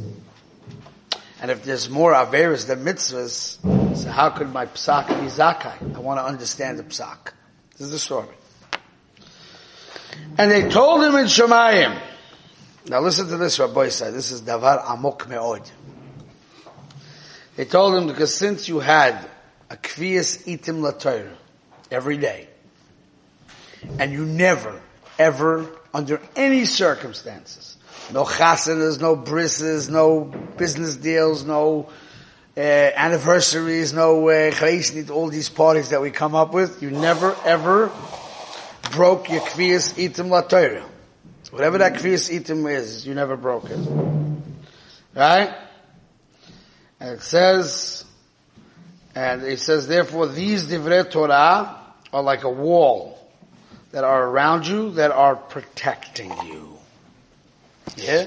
And 1.40 1.50
if 1.50 1.64
there's 1.64 1.88
more 1.88 2.12
Averis 2.12 2.66
than 2.66 2.84
mitzvahs, 2.84 3.96
so 3.96 4.10
how 4.10 4.30
could 4.30 4.52
my 4.52 4.66
psak 4.66 5.08
be 5.08 5.26
zakai? 5.26 5.96
I 5.96 5.98
want 6.00 6.20
to 6.20 6.24
understand 6.24 6.78
the 6.78 6.84
psak. 6.84 7.32
This 7.72 7.86
is 7.86 7.90
the 7.90 7.98
story. 7.98 8.28
And 10.36 10.50
they 10.50 10.68
told 10.68 11.02
him 11.02 11.14
in 11.16 11.26
Shemayim. 11.26 11.98
Now 12.86 13.00
listen 13.00 13.28
to 13.28 13.36
this, 13.36 13.58
Rabbi 13.58 13.88
said. 13.88 14.12
This 14.12 14.32
is 14.32 14.42
davar 14.42 14.84
amok 14.86 15.28
me'od. 15.28 15.62
They 17.56 17.64
told 17.64 17.94
him 17.94 18.06
because 18.06 18.34
since 18.34 18.68
you 18.68 18.80
had 18.80 19.26
a 19.70 19.76
kvias 19.76 20.46
itim 20.46 20.80
latayr 20.80 21.30
every 21.90 22.16
day, 22.16 22.48
and 23.98 24.12
you 24.12 24.24
never, 24.24 24.80
ever, 25.18 25.66
under 25.92 26.20
any 26.36 26.64
circumstances, 26.64 27.76
no 28.12 28.24
chasanas, 28.24 29.00
no 29.00 29.16
brisses, 29.16 29.88
no 29.88 30.32
business 30.60 30.94
deals, 30.96 31.44
no 31.44 31.88
uh, 32.56 32.60
anniversaries, 32.60 33.92
no 33.92 34.28
uh, 34.28 35.10
all 35.10 35.28
these 35.28 35.48
parties 35.48 35.88
that 35.88 36.02
we 36.02 36.10
come 36.10 36.34
up 36.34 36.52
with. 36.52 36.82
You 36.82 36.90
never 36.90 37.34
ever 37.44 37.90
broke 38.92 39.30
your 39.30 39.40
kviyas 39.40 39.94
itim 39.94 40.28
la 40.28 40.42
Whatever 41.50 41.78
that 41.78 41.94
kviyas 41.94 42.30
itim 42.30 42.70
is, 42.70 43.06
you 43.06 43.14
never 43.14 43.36
broke 43.36 43.70
it. 43.70 43.78
Right? 45.14 45.52
And 47.00 47.10
it 47.18 47.22
says, 47.22 48.04
and 49.14 49.42
it 49.42 49.58
says, 49.60 49.88
therefore 49.88 50.28
these 50.28 50.66
divrei 50.66 51.10
Torah 51.10 51.80
are 52.12 52.22
like 52.22 52.44
a 52.44 52.50
wall 52.50 53.18
that 53.92 54.04
are 54.04 54.28
around 54.28 54.66
you 54.66 54.90
that 54.92 55.10
are 55.10 55.34
protecting 55.34 56.30
you. 56.44 56.78
Yeah? 57.96 58.26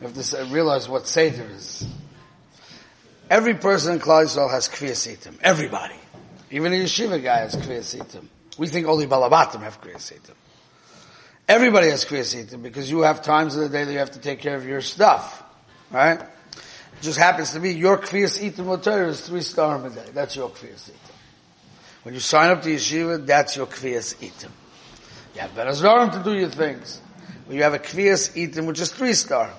You 0.00 0.08
have 0.08 0.14
to 0.14 0.44
realize 0.46 0.88
what 0.88 1.06
Seder 1.06 1.46
is. 1.54 1.86
Every 3.30 3.54
person 3.54 3.94
in 3.94 4.00
Klal 4.00 4.24
Yisrael 4.24 4.50
has 4.50 4.68
Kviyas 4.68 5.08
Itim. 5.08 5.38
Everybody. 5.42 5.94
Even 6.50 6.72
a 6.72 6.76
yeshiva 6.76 7.22
guy 7.22 7.38
has 7.38 7.56
Kviyas 7.56 7.96
Itim. 7.96 8.26
We 8.58 8.68
think 8.68 8.86
only 8.86 9.06
Balabatim 9.06 9.60
have 9.60 9.80
Kviyas 9.80 10.12
Itim. 10.12 10.34
Everybody 11.48 11.88
has 11.88 12.04
Kviyas 12.04 12.44
Itim 12.44 12.62
because 12.62 12.90
you 12.90 13.00
have 13.00 13.22
times 13.22 13.56
of 13.56 13.62
the 13.62 13.68
day 13.70 13.84
that 13.84 13.92
you 13.92 13.98
have 13.98 14.12
to 14.12 14.20
take 14.20 14.40
care 14.40 14.56
of 14.56 14.66
your 14.66 14.82
stuff. 14.82 15.42
Right? 15.90 16.20
It 16.20 17.02
just 17.02 17.18
happens 17.18 17.52
to 17.52 17.60
be 17.60 17.72
your 17.74 17.98
Kviyas 17.98 18.40
Itim 18.40 18.66
Later 18.66 19.06
is 19.06 19.26
three 19.26 19.40
star 19.40 19.84
a 19.84 19.90
day. 19.90 20.04
That's 20.12 20.36
your 20.36 20.50
Kviyas 20.50 20.90
Itim. 20.90 21.12
When 22.02 22.12
you 22.12 22.20
sign 22.20 22.50
up 22.50 22.62
to 22.62 22.68
yeshiva, 22.68 23.24
that's 23.24 23.56
your 23.56 23.66
Kviyas 23.66 24.16
Itim. 24.16 24.50
You 25.34 25.40
have 25.40 25.50
Benazarim 25.52 26.12
to 26.12 26.22
do 26.22 26.38
your 26.38 26.50
things. 26.50 27.00
When 27.46 27.56
you 27.56 27.62
have 27.62 27.74
a 27.74 27.78
Kviyas 27.78 28.36
Itim, 28.36 28.66
which 28.66 28.80
is 28.80 28.90
three 28.92 29.14
star. 29.14 29.50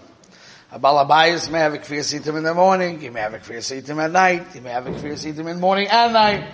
A 0.75 0.77
Balabayas 0.77 1.50
may 1.50 1.60
have 1.60 1.74
a 1.74 1.77
Kviyas 1.77 2.20
Itim 2.20 2.36
in 2.36 2.44
the 2.44 2.53
morning, 2.53 3.00
he 3.00 3.10
may 3.10 3.22
have 3.22 3.34
a 3.34 3.39
Kviyas 3.39 3.82
Itim 3.82 4.03
at 4.03 4.12
night, 4.12 4.48
he 4.51 4.60
may 4.60 4.72
have 4.72 4.86
a 4.86 4.91
Kviyas 4.91 5.34
Itim 5.34 5.50
in 5.50 5.62
morning 5.62 5.88
and 5.89 6.12
night. 6.12 6.53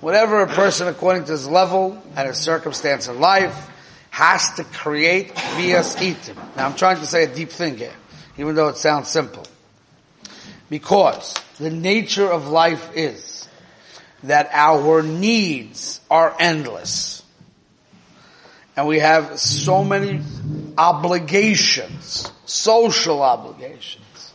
Whatever 0.00 0.42
a 0.42 0.48
person, 0.48 0.88
according 0.88 1.26
to 1.26 1.30
his 1.30 1.46
level 1.46 2.02
and 2.16 2.26
his 2.26 2.38
circumstance 2.38 3.06
in 3.06 3.20
life, 3.20 3.70
has 4.10 4.54
to 4.54 4.64
create 4.64 5.36
Kviyas 5.36 5.96
Itim. 5.98 6.34
Now 6.56 6.66
I'm 6.66 6.74
trying 6.74 6.96
to 6.96 7.06
say 7.06 7.22
a 7.22 7.32
deep 7.32 7.50
thing 7.50 7.76
here, 7.76 7.94
even 8.38 8.56
though 8.56 8.66
it 8.66 8.76
sounds 8.76 9.06
simple. 9.06 9.46
Because 10.68 11.32
the 11.60 11.70
nature 11.70 12.28
of 12.28 12.48
life 12.48 12.90
is 12.96 13.48
that 14.24 14.50
our 14.52 15.00
needs 15.00 16.00
are 16.10 16.34
endless. 16.40 17.22
And 18.76 18.88
we 18.88 18.98
have 18.98 19.38
so 19.38 19.84
many 19.84 20.22
obligations, 20.76 22.32
social 22.46 23.22
obligations, 23.22 24.32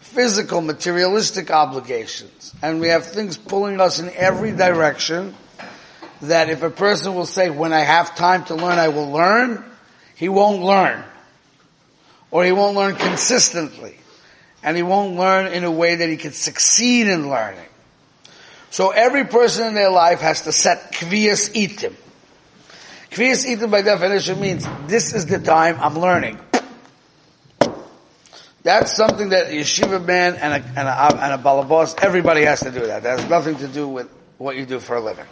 physical, 0.00 0.60
materialistic 0.60 1.50
obligations, 1.50 2.54
and 2.62 2.80
we 2.80 2.88
have 2.88 3.06
things 3.06 3.36
pulling 3.36 3.80
us 3.80 3.98
in 3.98 4.10
every 4.10 4.52
direction 4.52 5.34
that 6.22 6.48
if 6.48 6.62
a 6.62 6.70
person 6.70 7.14
will 7.14 7.26
say, 7.26 7.50
when 7.50 7.72
I 7.72 7.80
have 7.80 8.14
time 8.14 8.44
to 8.46 8.54
learn, 8.54 8.78
I 8.78 8.88
will 8.88 9.10
learn, 9.10 9.64
he 10.16 10.28
won't 10.28 10.62
learn. 10.62 11.04
Or 12.30 12.44
he 12.44 12.52
won't 12.52 12.76
learn 12.76 12.96
consistently. 12.96 13.96
And 14.62 14.76
he 14.76 14.82
won't 14.82 15.16
learn 15.16 15.52
in 15.52 15.64
a 15.64 15.70
way 15.70 15.96
that 15.96 16.08
he 16.08 16.16
can 16.16 16.32
succeed 16.32 17.06
in 17.06 17.28
learning. 17.28 17.66
So 18.70 18.90
every 18.90 19.24
person 19.24 19.68
in 19.68 19.74
their 19.74 19.90
life 19.90 20.20
has 20.20 20.42
to 20.42 20.52
set 20.52 20.92
kvias 20.92 21.52
itim. 21.54 21.94
Kvias 23.10 23.46
itim 23.46 23.70
by 23.70 23.82
definition 23.82 24.40
means 24.40 24.66
this 24.86 25.14
is 25.14 25.26
the 25.26 25.38
time 25.38 25.76
I'm 25.80 25.98
learning. 25.98 26.40
That's 28.64 28.96
something 28.96 29.28
that 29.28 29.48
a 29.48 29.50
yeshiva 29.50 30.02
man 30.02 30.36
and 30.36 30.54
a, 30.54 30.66
and 30.66 30.88
a, 30.88 31.22
and 31.22 31.32
a 31.34 31.38
balabos, 31.38 32.02
everybody 32.02 32.44
has 32.46 32.60
to 32.60 32.70
do 32.70 32.86
that. 32.86 33.02
That 33.02 33.20
has 33.20 33.28
nothing 33.28 33.56
to 33.58 33.68
do 33.68 33.86
with 33.86 34.10
what 34.38 34.56
you 34.56 34.64
do 34.64 34.80
for 34.80 34.96
a 34.96 35.00
living. 35.00 35.26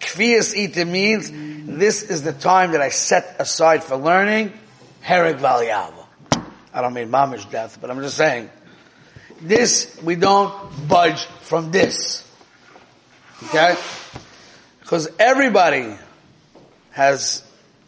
Kvias 0.00 0.52
itim 0.52 0.90
means 0.90 1.30
this 1.78 2.02
is 2.02 2.24
the 2.24 2.32
time 2.32 2.72
that 2.72 2.80
I 2.80 2.88
set 2.88 3.36
aside 3.38 3.84
for 3.84 3.96
learning. 3.96 4.52
Hereg 5.00 5.36
valyava. 5.36 6.06
I 6.74 6.82
don't 6.82 6.92
mean 6.92 7.08
mamish 7.08 7.48
death, 7.52 7.78
but 7.80 7.88
I'm 7.88 8.00
just 8.00 8.16
saying, 8.16 8.50
this, 9.40 9.96
we 10.02 10.16
don't 10.16 10.88
budge 10.88 11.24
from 11.42 11.70
this. 11.70 12.28
Okay? 13.44 13.76
Because 14.80 15.08
everybody 15.20 15.94
has 16.90 17.44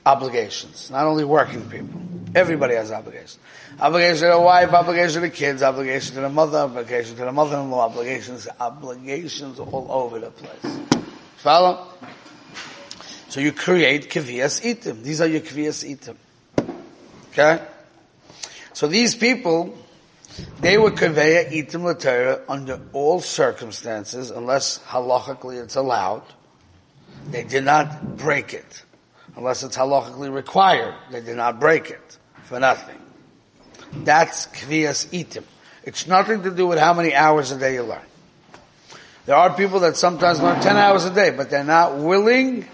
obligations, 0.06 0.88
not 0.88 1.06
only 1.06 1.24
working 1.24 1.68
people. 1.68 2.00
Everybody 2.34 2.74
has 2.74 2.92
obligations. 2.92 3.38
Obligation 3.80 4.28
to 4.28 4.34
the 4.34 4.40
wife, 4.40 4.72
obligation 4.72 5.14
to 5.14 5.20
the 5.20 5.30
kids, 5.30 5.62
obligation 5.62 6.14
to 6.14 6.20
the 6.20 6.28
mother, 6.28 6.58
obligation 6.58 7.16
to 7.16 7.24
the 7.24 7.32
mother-in-law, 7.32 7.80
obligations, 7.80 8.46
obligations 8.60 9.58
all 9.58 9.86
over 9.90 10.20
the 10.20 10.30
place. 10.30 10.78
Follow? 11.38 11.88
So 13.30 13.40
you 13.40 13.50
create 13.50 14.10
kvias 14.10 14.62
itim. 14.62 15.02
These 15.02 15.20
are 15.20 15.26
your 15.26 15.40
kvias 15.40 15.84
itim. 15.84 16.16
Okay? 17.32 17.64
So 18.74 18.86
these 18.86 19.16
people, 19.16 19.76
they 20.60 20.78
were 20.78 20.92
konveya 20.92 21.50
itim 21.50 21.82
l'Torah 21.82 22.42
under 22.48 22.80
all 22.92 23.20
circumstances, 23.20 24.30
unless 24.30 24.78
halachically 24.78 25.60
it's 25.60 25.74
allowed. 25.74 26.22
They 27.30 27.42
did 27.42 27.64
not 27.64 28.16
break 28.16 28.54
it. 28.54 28.84
Unless 29.36 29.64
it's 29.64 29.76
halachically 29.76 30.32
required, 30.32 30.94
they 31.10 31.20
did 31.20 31.36
not 31.36 31.58
break 31.58 31.90
it 31.90 32.18
for 32.50 32.58
nothing. 32.58 32.98
That's 34.02 34.48
kvias 34.48 35.06
itim. 35.12 35.44
It's 35.84 36.08
nothing 36.08 36.42
to 36.42 36.50
do 36.50 36.66
with 36.66 36.80
how 36.80 36.92
many 36.92 37.14
hours 37.14 37.52
a 37.52 37.58
day 37.60 37.74
you 37.74 37.84
learn. 37.84 38.02
There 39.24 39.36
are 39.36 39.54
people 39.54 39.78
that 39.80 39.96
sometimes 39.96 40.40
learn 40.40 40.60
10 40.60 40.76
hours 40.76 41.04
a 41.04 41.14
day, 41.14 41.30
but 41.30 41.48
they're 41.48 41.62
not 41.62 41.98
willing 41.98 42.66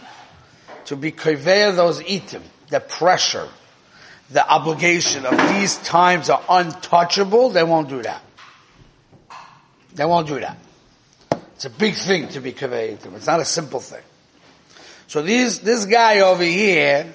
to 0.86 0.96
be 0.96 1.12
konveya 1.12 1.76
those 1.76 2.00
itim, 2.00 2.40
the 2.70 2.80
pressure, 2.80 3.46
the 4.30 4.48
obligation 4.48 5.26
of 5.26 5.36
these 5.52 5.76
times 5.76 6.30
are 6.30 6.42
untouchable, 6.48 7.50
they 7.50 7.62
won't 7.62 7.90
do 7.90 8.02
that. 8.02 8.22
They 9.92 10.06
won't 10.06 10.26
do 10.26 10.40
that. 10.40 10.56
It's 11.56 11.66
a 11.66 11.70
big 11.70 11.96
thing 11.96 12.28
to 12.28 12.40
be 12.40 12.52
conveyed 12.52 13.00
to. 13.00 13.14
It's 13.14 13.26
not 13.26 13.40
a 13.40 13.44
simple 13.44 13.80
thing. 13.80 14.02
So 15.06 15.20
these, 15.20 15.58
this 15.58 15.84
guy 15.84 16.20
over 16.20 16.44
here, 16.44 17.12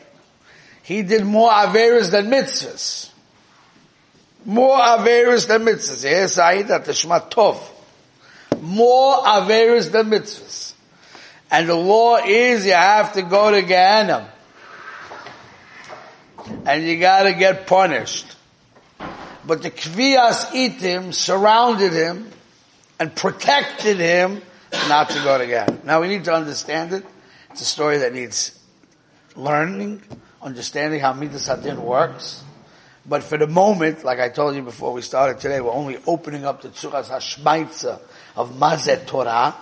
he 0.84 1.04
did 1.04 1.26
more 1.26 1.50
Averis 1.50 2.12
than 2.12 2.28
mitzvahs. 2.28 3.10
More 4.46 4.78
Averis 4.78 5.48
than 5.48 5.64
mitzvahs. 5.64 6.04
Yes, 6.04 6.38
Aida 6.38 6.80
Tashma 6.80 7.30
Tov. 7.30 7.60
More 8.60 9.18
Averis 9.18 9.92
than 9.92 10.10
mitzvahs. 10.10 10.74
And 11.52 11.68
the 11.68 11.76
law 11.76 12.18
is 12.18 12.66
you 12.66 12.72
have 12.72 13.14
to 13.14 13.22
go 13.22 13.52
to 13.52 13.62
Gehenna 13.62 14.32
and 16.66 16.84
you 16.84 17.00
gotta 17.00 17.34
get 17.34 17.68
punished. 17.68 18.26
But 19.46 19.62
the 19.62 19.72
Kvias 19.72 20.46
Itim 20.52 21.14
surrounded 21.14 21.94
him 21.94 22.30
and 23.00 23.16
protected 23.16 23.98
him 23.98 24.42
not 24.88 25.10
to 25.10 25.24
go 25.24 25.38
to 25.38 25.48
God. 25.48 25.84
Now 25.84 26.02
we 26.02 26.08
need 26.08 26.24
to 26.26 26.34
understand 26.34 26.94
it. 26.94 27.06
It's 27.50 27.62
a 27.62 27.66
story 27.66 28.00
that 28.00 28.14
needs 28.14 28.58
learning, 29.36 30.04
understanding 30.42 31.00
how 31.00 31.14
Midas 31.14 31.48
Hadin 31.48 31.78
works. 31.78 32.44
But 33.06 33.24
for 33.24 33.38
the 33.38 33.48
moment, 33.48 34.04
like 34.04 34.20
I 34.20 34.30
told 34.30 34.56
you 34.56 34.62
before 34.62 34.94
we 34.94 35.02
started 35.02 35.40
today, 35.40 35.60
we're 35.60 35.72
only 35.72 35.98
opening 36.06 36.46
up 36.46 36.62
the 36.62 36.70
Tzuras 36.70 37.10
HaShmaitza 37.10 38.00
of 38.36 38.52
Mazet 38.52 39.08
Torah. 39.08 39.56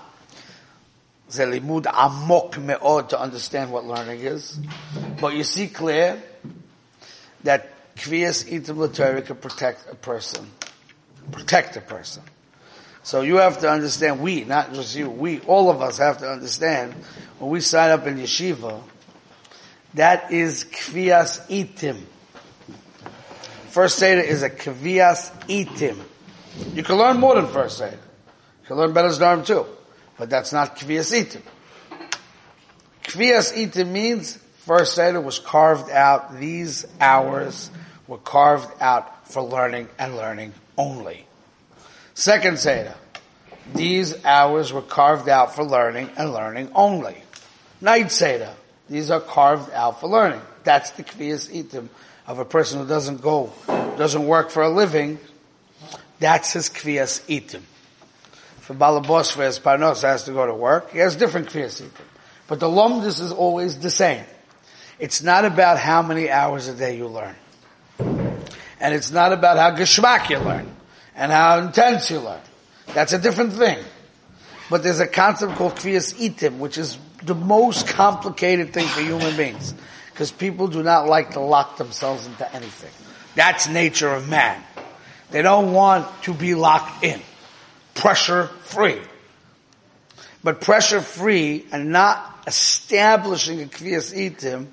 Zelimud 1.30 1.86
amok 1.86 2.58
me'od 2.58 3.10
to 3.10 3.20
understand 3.20 3.72
what 3.72 3.86
learning 3.86 4.22
is. 4.22 4.60
But 5.22 5.36
you 5.36 5.44
see 5.44 5.68
clear 5.68 6.22
that 7.44 7.96
Kvias 7.96 8.50
Itim 8.50 8.78
L'Torah 8.78 9.26
can 9.26 9.36
protect 9.36 9.90
a 9.92 9.96
person. 9.96 10.50
Protect 11.32 11.78
a 11.78 11.82
person. 11.82 12.24
So 13.04 13.22
you 13.22 13.38
have 13.38 13.60
to 13.60 13.70
understand, 13.70 14.20
we, 14.20 14.44
not 14.44 14.74
just 14.74 14.96
you, 14.96 15.10
we, 15.10 15.40
all 15.42 15.70
of 15.70 15.82
us 15.82 15.98
have 16.00 16.18
to 16.20 16.30
understand, 16.30 16.94
when 17.38 17.52
we 17.52 17.62
sign 17.62 17.92
up 17.92 18.06
in 18.08 18.18
yeshiva, 18.18 18.82
that 19.96 20.32
is 20.32 20.66
Kvias 20.66 21.46
Itim. 21.48 22.02
First 23.70 24.00
Seder 24.00 24.22
is 24.22 24.44
a 24.44 24.50
Kvias 24.50 25.32
Itim. 25.48 25.98
You 26.74 26.84
can 26.84 26.96
learn 26.96 27.20
more 27.20 27.36
than 27.36 27.48
First 27.48 27.78
Seder. 27.78 27.92
You 28.62 28.68
can 28.68 28.78
learn 28.78 28.94
Beres 28.94 29.20
Dharm 29.20 29.46
too. 29.46 29.66
But 30.18 30.30
that's 30.30 30.52
not 30.52 30.78
Kvias 30.78 31.14
Itim. 31.14 31.42
Kvias 33.04 33.54
Itim 33.54 33.90
means 33.90 34.38
First 34.66 34.96
Seder 34.96 35.20
was 35.20 35.40
carved 35.40 35.90
out, 35.90 36.40
these 36.40 36.86
hours 37.00 37.72
were 38.08 38.20
carved 38.20 38.70
out 38.80 39.28
for 39.28 39.42
learning 39.42 39.88
and 39.98 40.16
learning 40.16 40.54
only. 40.78 41.26
Second 42.14 42.60
Seder, 42.60 42.94
these 43.74 44.24
hours 44.26 44.74
were 44.74 44.82
carved 44.82 45.30
out 45.30 45.56
for 45.56 45.64
learning 45.64 46.10
and 46.18 46.34
learning 46.34 46.70
only. 46.76 47.18
Night 47.82 48.12
Seder, 48.12 48.54
these 48.90 49.12
are 49.12 49.22
carved 49.22 49.72
out 49.74 50.00
for 50.00 50.08
learning. 50.08 50.42
That's 50.64 50.92
the 50.92 51.04
Kvias 51.04 51.50
Itim 51.52 51.90
of 52.28 52.40
a 52.40 52.46
person 52.46 52.80
who 52.80 52.88
doesn't 52.88 53.22
go, 53.22 53.52
doesn't 53.68 54.26
work 54.26 54.50
for 54.50 54.64
a 54.64 54.70
living. 54.70 55.20
That's 56.20 56.54
his 56.54 56.70
Kvias 56.70 57.22
Itim. 57.28 57.62
For 58.62 58.74
Balabos, 58.74 59.32
for 59.32 59.44
his 59.44 59.58
has 60.02 60.24
to 60.24 60.32
go 60.32 60.46
to 60.46 60.54
work, 60.54 60.92
he 60.92 61.00
has 61.00 61.16
different 61.16 61.50
Kvias 61.50 61.82
Itim. 61.82 61.92
But 62.48 62.60
the 62.60 62.68
Lomdus 62.68 63.22
is 63.22 63.32
always 63.32 63.80
the 63.80 63.92
same. 63.92 64.24
It's 64.98 65.24
not 65.24 65.46
about 65.46 65.78
how 65.80 66.02
many 66.02 66.30
hours 66.30 66.68
a 66.68 66.76
day 66.76 66.98
you 66.98 67.08
learn. 67.08 67.36
And 68.80 68.94
it's 68.94 69.12
not 69.12 69.34
about 69.34 69.58
how 69.58 69.76
geschmack 69.76 70.30
you 70.30 70.40
learn. 70.40 70.68
And 71.16 71.32
how 71.32 71.60
intense 71.60 72.10
you 72.10 72.20
learn. 72.20 72.42
That's 72.88 73.14
a 73.14 73.20
different 73.20 73.54
thing. 73.54 73.78
But 74.70 74.84
there's 74.84 75.00
a 75.00 75.08
concept 75.08 75.56
called 75.56 75.76
kvias 75.76 76.14
itim, 76.16 76.58
which 76.58 76.78
is 76.78 76.98
the 77.24 77.36
most 77.36 77.88
complicated 77.88 78.74
thing 78.74 78.88
for 78.88 79.02
human 79.02 79.36
beings. 79.36 79.74
Because 80.12 80.32
people 80.32 80.68
do 80.68 80.84
not 80.84 81.08
like 81.08 81.32
to 81.32 81.40
lock 81.40 81.78
themselves 81.78 82.26
into 82.26 82.54
anything. 82.54 82.92
That's 83.36 83.68
nature 83.70 84.10
of 84.10 84.28
man. 84.28 84.62
They 85.32 85.42
don't 85.42 85.74
want 85.74 86.08
to 86.24 86.34
be 86.34 86.56
locked 86.56 87.04
in. 87.04 87.22
pressure 87.94 88.48
free. 88.64 89.00
But 90.44 90.62
pressure 90.62 91.02
free 91.02 91.66
and 91.72 91.92
not 91.92 92.44
establishing 92.48 93.62
a 93.62 93.66
kviyas 93.66 94.14
itim 94.16 94.68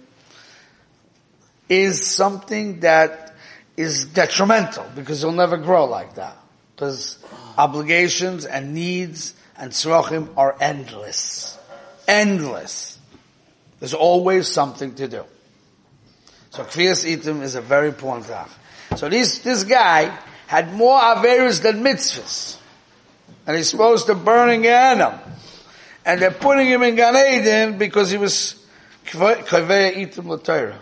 is 1.68 2.06
something 2.06 2.80
that 2.80 3.34
is 3.76 4.04
detrimental 4.04 4.86
because 4.94 5.22
you'll 5.22 5.32
never 5.32 5.56
grow 5.56 5.86
like 5.86 6.14
that. 6.14 6.36
Because 6.74 7.18
obligations 7.58 8.44
and 8.46 8.74
needs 8.74 9.34
and 9.58 9.72
tzrochim 9.72 10.28
are 10.36 10.56
endless. 10.60 11.58
Endless. 12.06 12.98
There's 13.80 13.94
always 13.94 14.48
something 14.48 14.94
to 14.94 15.08
do. 15.08 15.24
So 16.50 16.64
kviyas 16.64 17.04
itim 17.04 17.42
is 17.42 17.54
a 17.54 17.60
very 17.60 17.88
important 17.88 18.26
thing. 18.26 18.96
So 18.96 19.08
this, 19.08 19.40
this 19.40 19.64
guy 19.64 20.16
had 20.46 20.72
more 20.72 20.98
averus 20.98 21.62
than 21.62 21.82
mitzvahs. 21.82 22.56
And 23.46 23.56
he's 23.56 23.68
supposed 23.68 24.06
to 24.06 24.14
burn 24.14 24.50
in 24.50 24.62
Gehenna. 24.62 25.22
And 26.04 26.22
they're 26.22 26.30
putting 26.30 26.66
him 26.66 26.82
in 26.82 26.94
Gan 26.94 27.16
Eden 27.16 27.78
because 27.78 28.10
he 28.10 28.16
was 28.16 28.64
kaveh 29.06 29.94
itim 29.96 30.26
l'Torah. 30.28 30.78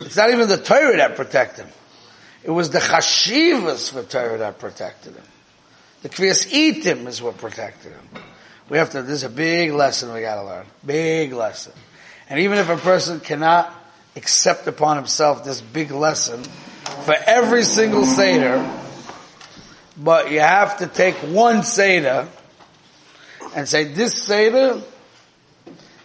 It's 0.00 0.16
not 0.16 0.30
even 0.30 0.48
the 0.48 0.58
Torah 0.58 0.96
that 0.96 1.16
protected 1.16 1.66
him. 1.66 1.74
It 2.42 2.50
was 2.50 2.70
the 2.70 2.78
chashivas 2.78 3.92
for 3.92 4.02
Torah 4.02 4.38
that 4.38 4.58
protected 4.58 5.14
him. 5.14 5.24
The 6.02 6.08
kviyas 6.08 6.50
itim 6.50 7.06
is 7.06 7.20
what 7.20 7.36
protected 7.38 7.92
him. 7.92 8.22
We 8.70 8.78
have 8.78 8.90
to, 8.90 9.02
this 9.02 9.16
is 9.16 9.24
a 9.24 9.28
big 9.28 9.72
lesson 9.72 10.14
we 10.14 10.20
gotta 10.20 10.44
learn. 10.44 10.64
Big 10.86 11.32
lesson. 11.32 11.72
And 12.28 12.38
even 12.38 12.58
if 12.58 12.68
a 12.68 12.76
person 12.76 13.18
cannot 13.18 13.74
accept 14.14 14.68
upon 14.68 14.96
himself 14.96 15.44
this 15.44 15.60
big 15.60 15.90
lesson 15.90 16.44
for 16.44 17.16
every 17.26 17.64
single 17.64 18.04
Seder, 18.04 18.64
but 19.96 20.30
you 20.30 20.38
have 20.38 20.78
to 20.78 20.86
take 20.86 21.16
one 21.16 21.64
Seder 21.64 22.28
and 23.56 23.68
say, 23.68 23.84
this 23.84 24.14
Seder 24.14 24.80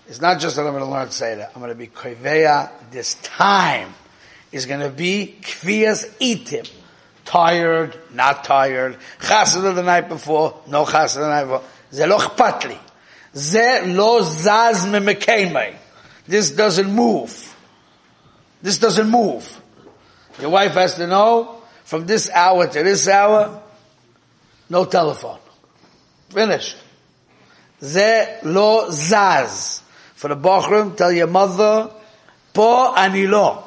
is 0.08 0.20
not 0.20 0.40
just 0.40 0.56
that 0.56 0.66
I'm 0.66 0.76
to 0.76 0.86
learn 0.86 1.12
Seder. 1.12 1.48
I'm 1.56 1.62
to 1.68 1.76
be 1.76 1.86
Koveya 1.86 2.72
this 2.90 3.14
time 3.22 3.94
is 4.52 4.66
going 4.66 4.80
to 4.80 4.90
be 4.90 5.38
Kviyas 5.42 6.18
Itim. 6.18 6.72
Tired, 7.26 7.98
not 8.14 8.44
tired. 8.44 8.98
Chassid 9.20 9.76
the 9.76 9.84
night 9.84 10.10
before, 10.10 10.62
no 10.68 10.86
chassid 10.86 11.16
the 11.16 11.28
night 11.28 11.44
before. 11.44 11.64
Ze 11.92 12.06
lo 12.06 12.18
chpatli. 12.18 12.78
Ze 13.36 13.82
lo 13.86 14.22
zaz 14.22 14.86
me 14.90 15.76
This 16.28 16.52
doesn't 16.52 16.92
move. 16.92 17.56
This 18.62 18.78
doesn't 18.78 19.10
move. 19.10 19.62
Your 20.40 20.50
wife 20.50 20.74
has 20.74 20.96
to 20.96 21.08
know 21.08 21.62
from 21.84 22.06
this 22.08 22.30
hour 22.32 22.68
to 22.68 22.84
this 22.84 23.08
hour, 23.08 23.62
no 24.70 24.86
telephone. 24.86 25.40
Finished. 26.30 26.78
Ze 27.82 28.40
lo 28.44 28.88
zaz. 28.90 29.82
For 30.16 30.30
the 30.30 30.36
Bochrim, 30.36 30.98
tell 30.98 31.12
your 31.12 31.28
mother, 31.28 31.92
po 32.54 32.94
anilo. 32.96 33.64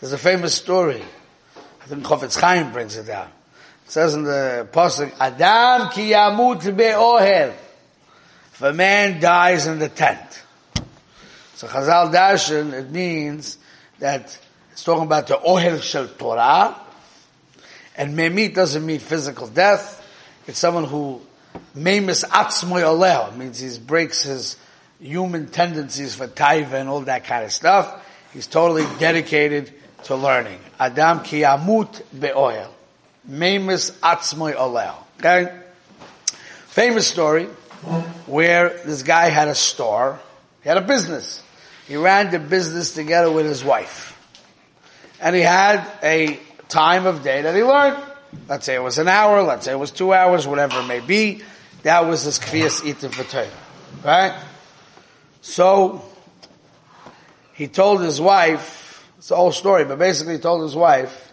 There's 0.00 0.12
a 0.12 0.18
famous 0.18 0.54
story. 0.54 1.02
I 1.82 1.86
think 1.86 2.02
Chofetz 2.04 2.38
Chaim 2.40 2.72
brings 2.72 2.96
it 2.96 3.06
down. 3.06 3.30
Says 3.86 4.14
in 4.14 4.24
the 4.24 4.66
Pasuk, 4.72 5.12
Adam 5.20 5.90
ki 5.90 6.10
yamut 6.12 6.76
be'ohel. 6.76 7.54
If 8.52 8.62
a 8.62 8.72
man 8.72 9.20
dies 9.20 9.66
in 9.66 9.78
the 9.78 9.88
tent. 9.88 10.42
So 11.54 11.66
Chazal 11.66 12.12
Darshan, 12.12 12.72
it 12.72 12.90
means 12.90 13.58
that 13.98 14.38
it's 14.72 14.82
talking 14.82 15.04
about 15.04 15.28
the 15.28 15.36
ohel 15.36 15.80
shel 15.80 16.08
Torah, 16.08 16.76
and 17.96 18.16
memit 18.16 18.54
doesn't 18.54 18.84
mean 18.84 18.98
physical 18.98 19.46
death. 19.46 20.04
It's 20.46 20.58
someone 20.58 20.84
who 20.84 21.20
memis 21.74 22.24
atzmoy 22.24 22.82
oleh 22.82 23.36
means 23.36 23.60
he 23.60 23.78
breaks 23.78 24.24
his 24.24 24.56
human 25.00 25.46
tendencies 25.46 26.16
for 26.16 26.26
taiva 26.26 26.72
and 26.72 26.88
all 26.88 27.02
that 27.02 27.24
kind 27.24 27.44
of 27.44 27.52
stuff. 27.52 28.04
He's 28.32 28.48
totally 28.48 28.84
dedicated 28.98 29.72
to 30.04 30.16
learning. 30.16 30.58
Adam 30.80 31.22
ki 31.22 31.42
amut 31.42 32.02
be'oil. 32.18 32.73
Memis 33.26 33.90
atzmoy 34.02 34.54
oleh. 34.54 34.94
Okay? 35.18 35.60
Famous 36.66 37.06
story 37.06 37.46
where 38.26 38.80
this 38.84 39.02
guy 39.02 39.28
had 39.28 39.48
a 39.48 39.54
store. 39.54 40.18
He 40.62 40.68
had 40.68 40.78
a 40.78 40.82
business. 40.82 41.42
He 41.86 41.96
ran 41.96 42.30
the 42.30 42.38
business 42.38 42.94
together 42.94 43.30
with 43.30 43.46
his 43.46 43.62
wife. 43.62 44.10
And 45.20 45.36
he 45.36 45.42
had 45.42 45.86
a 46.02 46.38
time 46.68 47.06
of 47.06 47.22
day 47.22 47.42
that 47.42 47.54
he 47.54 47.62
learned. 47.62 48.02
Let's 48.48 48.66
say 48.66 48.74
it 48.74 48.82
was 48.82 48.98
an 48.98 49.08
hour, 49.08 49.42
let's 49.42 49.66
say 49.66 49.72
it 49.72 49.78
was 49.78 49.90
two 49.90 50.12
hours, 50.12 50.46
whatever 50.46 50.80
it 50.80 50.86
may 50.86 51.00
be. 51.00 51.42
That 51.82 52.06
was 52.06 52.24
his 52.24 52.38
kviyas 52.38 52.80
itim 52.80 53.12
for 53.12 54.06
Right? 54.06 54.34
So, 55.40 56.04
he 57.54 57.68
told 57.68 58.00
his 58.00 58.20
wife, 58.20 59.08
it's 59.18 59.30
a 59.30 59.36
whole 59.36 59.52
story, 59.52 59.84
but 59.84 59.98
basically 59.98 60.34
he 60.34 60.40
told 60.40 60.62
his 60.62 60.74
wife 60.74 61.23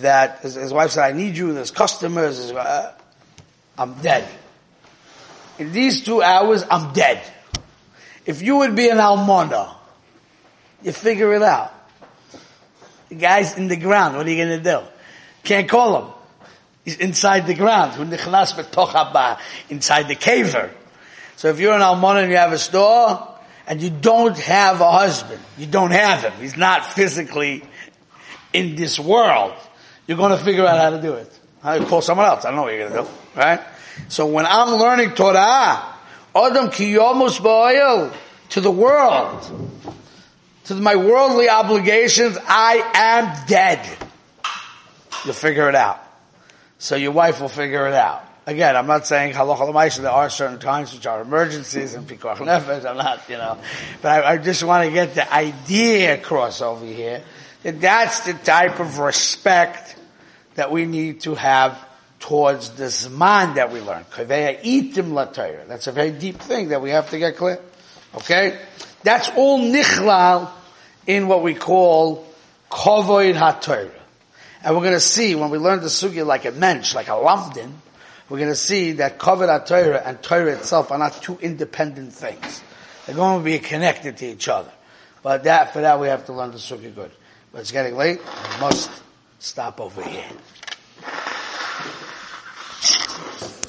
that, 0.00 0.40
his, 0.40 0.54
his 0.54 0.72
wife 0.72 0.92
said, 0.92 1.04
I 1.04 1.12
need 1.12 1.36
you, 1.36 1.52
there's 1.52 1.70
customers, 1.70 2.50
uh, 2.50 2.92
I'm 3.78 3.94
dead. 3.94 4.26
In 5.58 5.72
these 5.72 6.04
two 6.04 6.22
hours, 6.22 6.64
I'm 6.70 6.92
dead. 6.92 7.22
If 8.24 8.42
you 8.42 8.58
would 8.58 8.74
be 8.74 8.88
an 8.88 8.98
almana, 8.98 9.74
you 10.82 10.92
figure 10.92 11.34
it 11.34 11.42
out. 11.42 11.72
The 13.08 13.16
guy's 13.16 13.56
in 13.56 13.68
the 13.68 13.76
ground, 13.76 14.16
what 14.16 14.26
are 14.26 14.30
you 14.30 14.42
gonna 14.42 14.60
do? 14.60 14.80
Can't 15.44 15.68
call 15.68 16.02
him. 16.02 16.12
He's 16.84 16.96
inside 16.96 17.46
the 17.46 17.54
ground. 17.54 18.00
Inside 18.00 20.08
the 20.08 20.16
caver. 20.16 20.70
So 21.36 21.48
if 21.48 21.60
you're 21.60 21.74
an 21.74 21.80
almana 21.80 22.22
and 22.22 22.30
you 22.30 22.38
have 22.38 22.52
a 22.52 22.58
store, 22.58 23.28
and 23.66 23.80
you 23.80 23.90
don't 23.90 24.36
have 24.38 24.80
a 24.80 24.90
husband, 24.90 25.40
you 25.56 25.66
don't 25.66 25.92
have 25.92 26.22
him, 26.22 26.32
he's 26.40 26.56
not 26.56 26.84
physically 26.84 27.62
in 28.52 28.74
this 28.74 28.98
world, 28.98 29.54
you're 30.12 30.18
gonna 30.18 30.36
figure 30.36 30.66
out 30.66 30.78
how 30.78 30.90
to 30.90 31.00
do 31.00 31.14
it. 31.14 31.40
How 31.62 31.72
you 31.72 31.86
call 31.86 32.02
someone 32.02 32.26
else, 32.26 32.44
I 32.44 32.48
don't 32.48 32.56
know 32.56 32.64
what 32.64 32.74
you're 32.74 32.90
gonna 32.90 33.02
do, 33.02 33.08
right? 33.34 33.60
So 34.08 34.26
when 34.26 34.44
I'm 34.44 34.78
learning 34.78 35.12
Torah, 35.14 35.82
Adam 36.36 36.70
ki 36.70 36.92
kiyomus 36.92 37.40
ba'oil, 37.40 38.12
to 38.50 38.60
the 38.60 38.70
world, 38.70 39.70
to 40.64 40.74
my 40.74 40.96
worldly 40.96 41.48
obligations, 41.48 42.36
I 42.46 42.90
am 42.94 43.46
dead. 43.46 43.88
You'll 45.24 45.32
figure 45.32 45.70
it 45.70 45.74
out. 45.74 45.98
So 46.78 46.96
your 46.96 47.12
wife 47.12 47.40
will 47.40 47.48
figure 47.48 47.86
it 47.86 47.94
out. 47.94 48.22
Again, 48.44 48.76
I'm 48.76 48.86
not 48.86 49.06
saying 49.06 49.32
halacha 49.32 49.98
there 50.02 50.10
are 50.10 50.28
certain 50.28 50.58
times 50.58 50.92
which 50.92 51.06
are 51.06 51.22
emergencies 51.22 51.94
and 51.94 52.06
pikuach 52.06 52.36
nefesh. 52.36 52.84
I'm 52.84 52.98
not, 52.98 53.30
you 53.30 53.38
know, 53.38 53.56
but 54.02 54.24
I, 54.24 54.32
I, 54.32 54.36
just 54.36 54.62
want 54.62 54.84
to 54.84 54.92
get 54.92 55.14
the 55.14 55.32
idea 55.32 56.14
across 56.14 56.60
over 56.60 56.84
here 56.84 57.22
that 57.62 57.80
that's 57.80 58.26
the 58.26 58.34
type 58.34 58.78
of 58.78 58.98
respect 58.98 59.94
that 60.54 60.70
we 60.70 60.86
need 60.86 61.20
to 61.22 61.34
have 61.34 61.78
towards 62.22 62.70
the 62.70 62.84
zman 62.84 63.56
that 63.56 63.72
we 63.72 63.80
learn. 63.80 64.04
itim 64.04 65.68
That's 65.68 65.86
a 65.88 65.92
very 65.92 66.12
deep 66.12 66.38
thing 66.38 66.68
that 66.68 66.80
we 66.80 66.90
have 66.90 67.10
to 67.10 67.18
get 67.18 67.36
clear. 67.36 67.58
Okay, 68.14 68.58
that's 69.02 69.28
all 69.36 69.60
nichlal 69.60 70.50
in 71.06 71.26
what 71.26 71.42
we 71.42 71.54
call 71.54 72.26
kovoid 72.70 73.34
haTorah. 73.34 73.90
And 74.64 74.76
we're 74.76 74.82
going 74.82 74.94
to 74.94 75.00
see 75.00 75.34
when 75.34 75.50
we 75.50 75.58
learn 75.58 75.80
the 75.80 75.86
sugya 75.86 76.24
like 76.24 76.44
a 76.44 76.52
mensch, 76.52 76.94
like 76.94 77.08
a 77.08 77.12
lamdin, 77.12 77.72
we're 78.28 78.38
going 78.38 78.50
to 78.50 78.56
see 78.56 78.92
that 78.92 79.18
kovoid 79.18 79.66
Torah 79.66 80.02
and 80.04 80.22
Torah 80.22 80.52
itself 80.52 80.92
are 80.92 80.98
not 80.98 81.20
two 81.20 81.38
independent 81.40 82.12
things. 82.12 82.62
They're 83.06 83.16
going 83.16 83.40
to 83.40 83.44
be 83.44 83.58
connected 83.58 84.18
to 84.18 84.26
each 84.26 84.48
other. 84.48 84.70
But 85.24 85.44
that, 85.44 85.72
for 85.72 85.80
that 85.80 85.98
we 85.98 86.08
have 86.08 86.26
to 86.26 86.32
learn 86.32 86.52
the 86.52 86.58
sugya 86.58 86.94
good. 86.94 87.10
But 87.50 87.62
it's 87.62 87.72
getting 87.72 87.96
late. 87.96 88.20
We 88.20 88.60
must 88.60 88.90
stop 89.42 89.80
over 89.80 90.02
here. 90.02 90.24